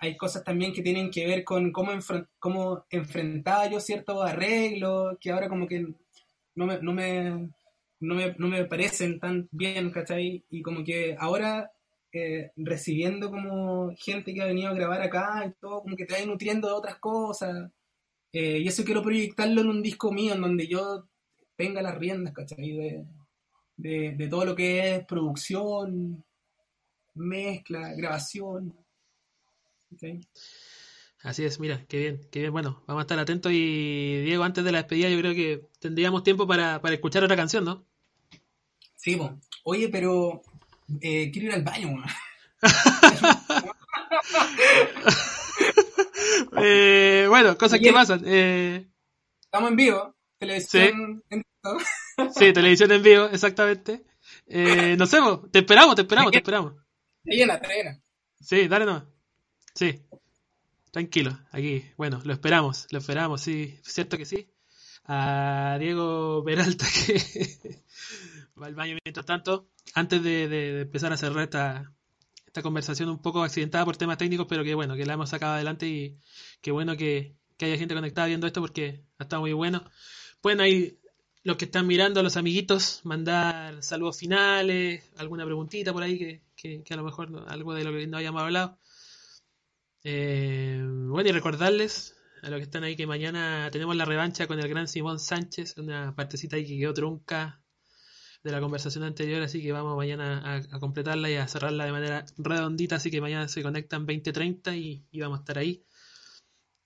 [0.00, 1.92] hay cosas también que tienen que ver con cómo,
[2.38, 5.86] cómo enfrentaba yo ciertos arreglos, que ahora como que
[6.54, 6.78] no me
[8.00, 10.44] no me, no me parecen tan bien, ¿cachai?
[10.50, 11.70] Y como que ahora
[12.12, 16.14] eh, recibiendo como gente que ha venido a grabar acá y todo, como que te
[16.14, 17.70] va nutriendo de otras cosas.
[18.32, 21.08] Eh, y eso quiero proyectarlo en un disco mío, en donde yo
[21.60, 22.72] tenga las riendas, ¿cachai?
[22.72, 23.04] De,
[23.76, 26.24] de, de todo lo que es producción,
[27.14, 28.74] mezcla, grabación.
[31.22, 32.52] Así es, mira, qué bien, qué bien.
[32.52, 36.22] Bueno, vamos a estar atentos y Diego, antes de la despedida yo creo que tendríamos
[36.22, 37.84] tiempo para, para escuchar otra canción, ¿no?
[38.96, 39.38] Sí, po.
[39.64, 40.40] oye, pero
[41.02, 42.02] eh, quiero ir al baño.
[46.62, 48.22] Eh, bueno, cosas que pasan.
[48.26, 48.86] Eh,
[49.40, 51.42] Estamos en vivo, televisión en
[52.36, 54.04] sí, televisión en vivo, exactamente.
[54.46, 55.18] Eh, no sé,
[55.50, 56.72] te esperamos, te esperamos, te esperamos.
[57.24, 58.00] Está llena, está llena.
[58.40, 59.04] Sí, dale nomás.
[59.74, 60.00] Sí.
[60.90, 61.84] Tranquilo, aquí.
[61.96, 63.78] Bueno, lo esperamos, lo esperamos, sí.
[63.84, 64.48] Cierto que sí.
[65.04, 67.82] A Diego Peralta que
[68.60, 69.68] va al baño mientras tanto.
[69.94, 71.92] Antes de, de- de empezar a cerrar esta,
[72.46, 75.54] esta conversación un poco accidentada por temas técnicos, pero que bueno, que la hemos sacado
[75.54, 76.16] adelante y
[76.60, 79.84] qué bueno que, que haya gente conectada viendo esto porque ha estado muy bueno.
[80.40, 80.98] Pueden ahí,
[81.44, 86.18] los que están mirando, los amiguitos, mandar saludos finales, alguna preguntita por ahí
[86.56, 88.78] que, que- a lo mejor algo de lo que no hayamos hablado.
[90.02, 94.58] Eh, bueno, y recordarles a los que están ahí que mañana tenemos la revancha con
[94.58, 97.60] el gran Simón Sánchez, una partecita ahí que quedó trunca
[98.44, 101.92] de la conversación anterior, así que vamos mañana a, a completarla y a cerrarla de
[101.92, 105.84] manera redondita, así que mañana se conectan 20.30 y, y vamos a estar ahí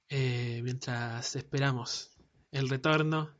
[0.08, 2.10] eh, mientras esperamos
[2.50, 3.30] el retorno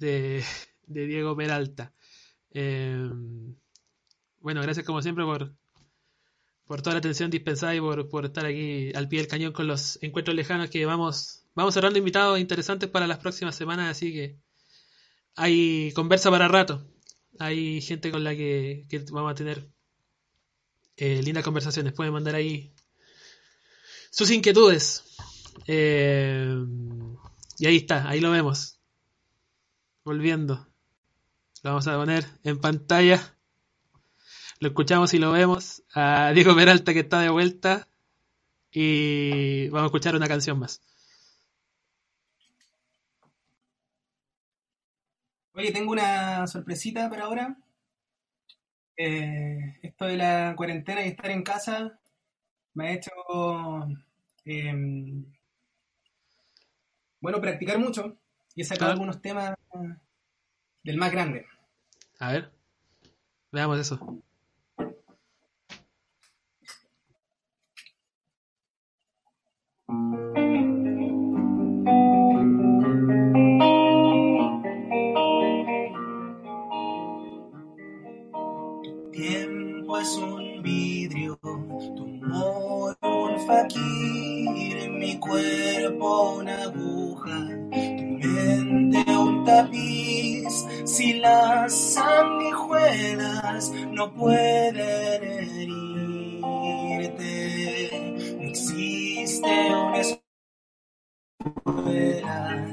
[0.00, 0.44] de,
[0.86, 1.92] Diego Peralta.
[2.52, 3.08] Eh,
[4.40, 5.54] bueno, gracias como siempre por,
[6.64, 9.66] por toda la atención dispensada y por, por estar aquí al pie del cañón con
[9.66, 14.38] los encuentros lejanos que vamos, vamos cerrando invitados interesantes para las próximas semanas, así que
[15.36, 16.86] hay conversa para rato.
[17.38, 19.70] Hay gente con la que, vamos a tener
[20.96, 21.92] eh, lindas conversaciones.
[21.92, 22.74] Pueden mandar ahí
[24.10, 25.04] sus inquietudes.
[25.66, 26.54] Eh,
[27.58, 28.79] y ahí está, ahí lo vemos.
[30.04, 30.66] Volviendo.
[31.62, 33.20] Lo vamos a poner en pantalla.
[34.58, 37.86] Lo escuchamos y lo vemos a Diego Peralta que está de vuelta.
[38.72, 40.80] Y vamos a escuchar una canción más.
[45.54, 47.56] Oye, tengo una sorpresita para ahora.
[48.96, 51.98] Eh, esto de la cuarentena y estar en casa
[52.74, 53.10] me ha hecho,
[54.44, 55.24] eh,
[57.20, 58.16] bueno, practicar mucho
[58.54, 59.54] y he sacado algunos temas
[60.82, 61.46] del más grande.
[62.18, 62.52] A ver.
[63.52, 63.98] Veamos eso.
[79.12, 87.09] Tiempo es un vidrio, tu amor un faquir, en mi cuerpo una aguja, tu
[90.84, 96.40] Si las sanguijuelas no pueden herirte,
[98.40, 100.22] no existe una escuela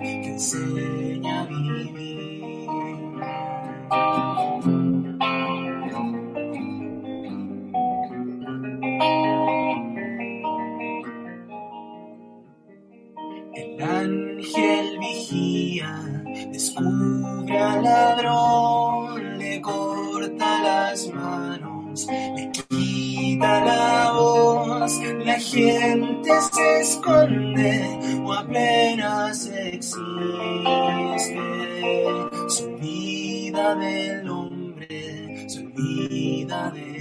[0.02, 2.27] que enseña a vivir.
[25.58, 27.82] Gente se esconde
[28.24, 29.98] o apenas existe.
[32.48, 36.97] Se olvida del hombre, se olvida de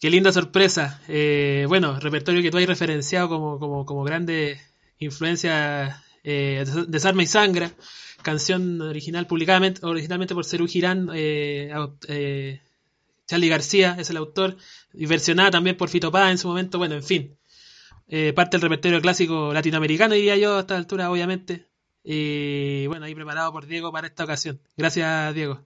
[0.00, 1.00] Qué linda sorpresa.
[1.08, 4.58] Eh, bueno, repertorio que tú has referenciado como, como, como grande
[4.98, 7.72] influencia eh, Desarma y Sangra,
[8.22, 11.70] canción original publicadamente, originalmente por Cerú Girán, eh,
[12.08, 12.60] eh,
[13.26, 14.56] Charlie García es el autor,
[14.92, 17.38] y versionada también por Fito Paz en su momento, bueno, en fin.
[18.08, 21.66] Eh, parte del repertorio clásico latinoamericano, diría yo, a esta altura, obviamente.
[22.02, 24.60] Y bueno, ahí preparado por Diego para esta ocasión.
[24.76, 25.64] Gracias, Diego.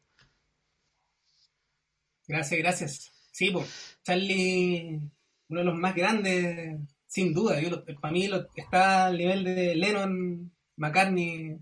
[2.27, 3.13] Gracias, gracias.
[3.33, 5.01] Sí, pues, Charlie,
[5.49, 7.61] uno de los más grandes, sin duda.
[7.61, 11.57] Yo, para mí está al nivel de Lennon, McCartney,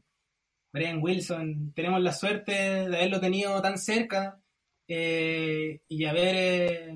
[0.73, 1.73] Brian Wilson.
[1.75, 4.41] Tenemos la suerte de haberlo tenido tan cerca
[4.89, 6.95] eh, y haber, eh,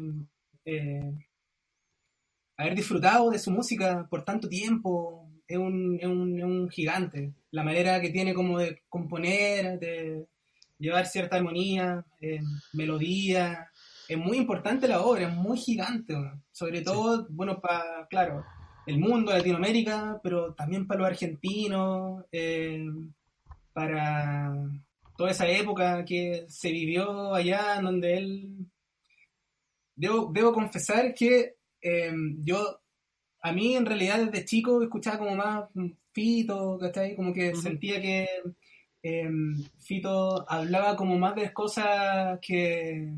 [0.64, 1.12] eh,
[2.56, 5.30] haber disfrutado de su música por tanto tiempo.
[5.46, 7.34] Es un, es un, es un gigante.
[7.52, 10.26] La manera que tiene como de componer, de
[10.78, 12.04] llevar cierta armonía,
[12.72, 13.70] melodía
[14.08, 16.14] es muy importante la obra, es muy gigante,
[16.52, 18.44] sobre todo, bueno, para, claro,
[18.86, 22.86] el mundo, Latinoamérica, pero también para los argentinos, eh,
[23.72, 24.54] para
[25.16, 28.66] toda esa época que se vivió allá, en donde él...
[29.98, 32.12] Debo, debo confesar que eh,
[32.44, 32.80] yo,
[33.40, 35.70] a mí en realidad desde chico escuchaba como más
[36.12, 37.16] Fito, ¿cachai?
[37.16, 38.28] Como que sentía que
[39.02, 39.30] eh,
[39.78, 43.10] Fito hablaba como más de cosas que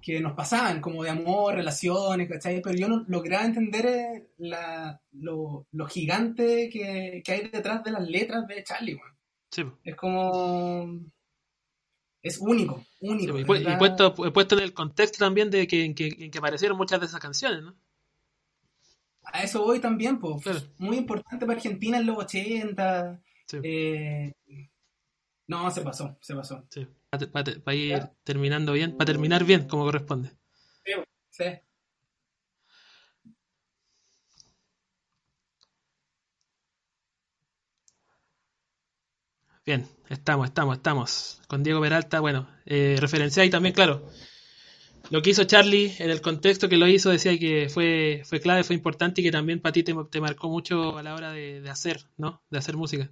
[0.00, 2.60] que nos pasaban, como de amor, relaciones, ¿cachai?
[2.60, 8.08] Pero yo no lograba entender la, lo, lo, gigante que, que, hay detrás de las
[8.08, 9.16] letras de Charlie, man.
[9.50, 9.64] Sí.
[9.84, 11.00] Es como...
[12.22, 13.38] Es único, único.
[13.38, 17.00] y, puesto, puesto en el contexto también de que, en, que, en que aparecieron muchas
[17.00, 17.74] de esas canciones, ¿no?
[19.24, 20.68] A eso voy también, pues.
[20.78, 23.22] Muy importante para Argentina en los 80.
[23.62, 24.32] Eh,
[25.46, 26.64] no, se pasó, se pasó.
[26.68, 30.30] Sí para, ir terminando bien, para terminar bien como corresponde.
[31.30, 31.44] Sí,
[39.66, 41.42] Bien, estamos, estamos, estamos.
[41.48, 44.08] Con Diego Peralta, bueno, eh, referencia y también, claro,
[45.10, 48.64] lo que hizo Charlie en el contexto que lo hizo, decía que fue, fue clave,
[48.64, 51.70] fue importante y que también para ti te, marcó mucho a la hora de, de
[51.70, 52.42] hacer, ¿no?
[52.50, 53.10] De hacer música.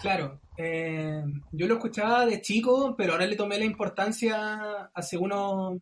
[0.00, 5.78] Claro, eh, yo lo escuchaba de chico, pero ahora le tomé la importancia hace unos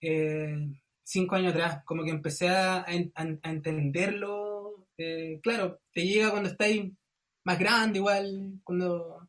[0.00, 0.56] eh,
[1.02, 4.86] cinco años atrás, como que empecé a, entenderlo.
[4.96, 6.92] Eh, claro, te llega cuando estáis
[7.44, 9.28] más grande igual, cuando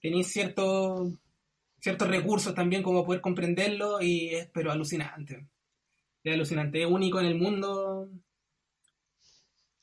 [0.00, 1.12] tenéis ciertos
[1.80, 5.46] ciertos recursos también como poder comprenderlo, y es pero alucinante.
[6.24, 8.08] Es alucinante, es único en el mundo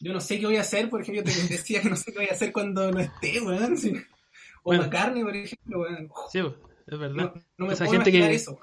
[0.06, 2.12] yo no sé qué voy a hacer, por ejemplo, yo te decía que no sé
[2.12, 3.76] qué voy a hacer cuando no esté, weón.
[4.62, 6.12] O bueno, carne, por ejemplo, weón.
[6.32, 6.40] Sí,
[6.86, 7.34] es verdad.
[7.58, 8.60] No, me esa gente que, eso.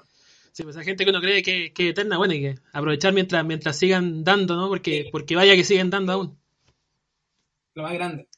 [0.53, 3.43] Sí, pues esa gente que uno cree que, es eterna, bueno, y que aprovechar mientras,
[3.43, 4.69] mientras sigan dando, ¿no?
[4.69, 6.39] Porque, porque vaya que siguen dando aún.
[7.73, 8.29] Lo más grande.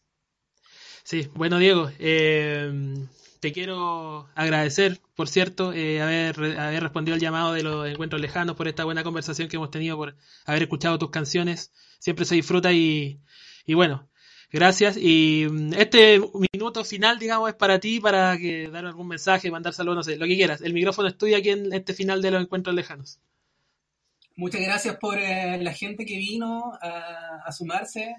[1.03, 2.95] Sí, bueno, Diego, eh,
[3.39, 8.55] te quiero agradecer, por cierto, eh, haber, haber respondido al llamado de los encuentros lejanos,
[8.55, 10.15] por esta buena conversación que hemos tenido, por
[10.47, 11.71] haber escuchado tus canciones.
[11.99, 13.19] Siempre se disfruta y,
[13.65, 14.09] y bueno,
[14.51, 14.97] gracias.
[14.97, 16.21] Y mm, este
[16.53, 20.17] minuto final, digamos, es para ti, para que dar algún mensaje, mandar saludos, no sé,
[20.17, 20.61] lo que quieras.
[20.61, 23.19] El micrófono es tuyo aquí en este final de los encuentros lejanos.
[24.37, 28.15] Muchas gracias por eh, la gente que vino a, sumarse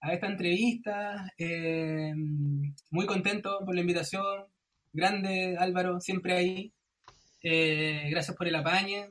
[0.00, 1.32] a esta entrevista.
[1.36, 2.12] Eh,
[2.90, 4.46] muy contento por la invitación
[4.92, 6.72] grande, Álvaro, siempre ahí.
[7.42, 9.10] Eh, gracias por el apañe,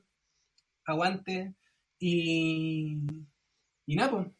[0.85, 1.53] aguante.
[1.99, 2.97] Y,
[3.87, 4.31] y Napo,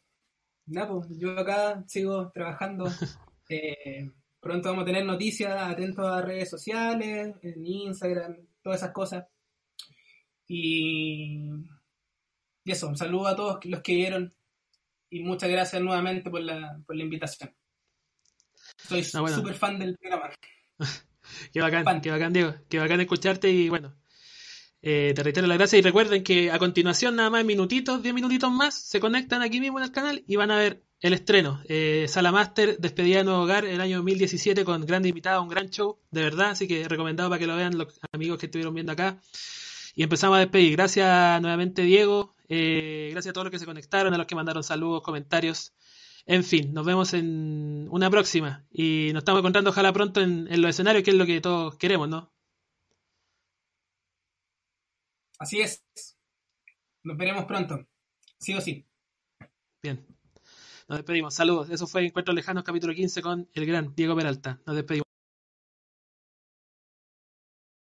[0.66, 2.84] Napo, yo acá sigo trabajando.
[3.50, 4.10] Eh,
[4.40, 9.24] pronto vamos a tener noticias, atentos a redes sociales, en Instagram, todas esas cosas.
[10.46, 11.48] Y,
[12.62, 14.34] y eso, un saludo a todos los que vieron
[15.08, 17.56] y muchas gracias nuevamente por la, por la invitación.
[18.76, 20.30] Soy ah, súper fan del programa.
[21.54, 22.54] qué bacán, qué bacán, Diego.
[22.68, 23.97] Qué bacán escucharte y bueno,
[24.82, 28.50] eh, te reitero la gracia y recuerden que a continuación, nada más minutitos, 10 minutitos
[28.50, 31.60] más, se conectan aquí mismo en el canal y van a ver el estreno.
[31.68, 35.70] Eh, Sala Master, despedida de Nuevo Hogar, el año 2017 con grandes invitados, un gran
[35.70, 38.92] show, de verdad, así que recomendado para que lo vean los amigos que estuvieron viendo
[38.92, 39.20] acá.
[39.94, 40.72] Y empezamos a despedir.
[40.72, 42.36] Gracias nuevamente, Diego.
[42.48, 45.72] Eh, gracias a todos los que se conectaron, a los que mandaron saludos, comentarios.
[46.24, 48.64] En fin, nos vemos en una próxima.
[48.70, 51.76] Y nos estamos encontrando ojalá pronto en, en los escenarios, que es lo que todos
[51.76, 52.30] queremos, ¿no?
[55.38, 55.84] Así es.
[57.04, 57.86] Nos veremos pronto.
[58.38, 58.86] Sí o sí.
[59.82, 60.04] Bien.
[60.88, 61.34] Nos despedimos.
[61.34, 61.70] Saludos.
[61.70, 64.60] Eso fue Encuentros Lejanos, capítulo 15 con el gran Diego Peralta.
[64.66, 65.07] Nos despedimos.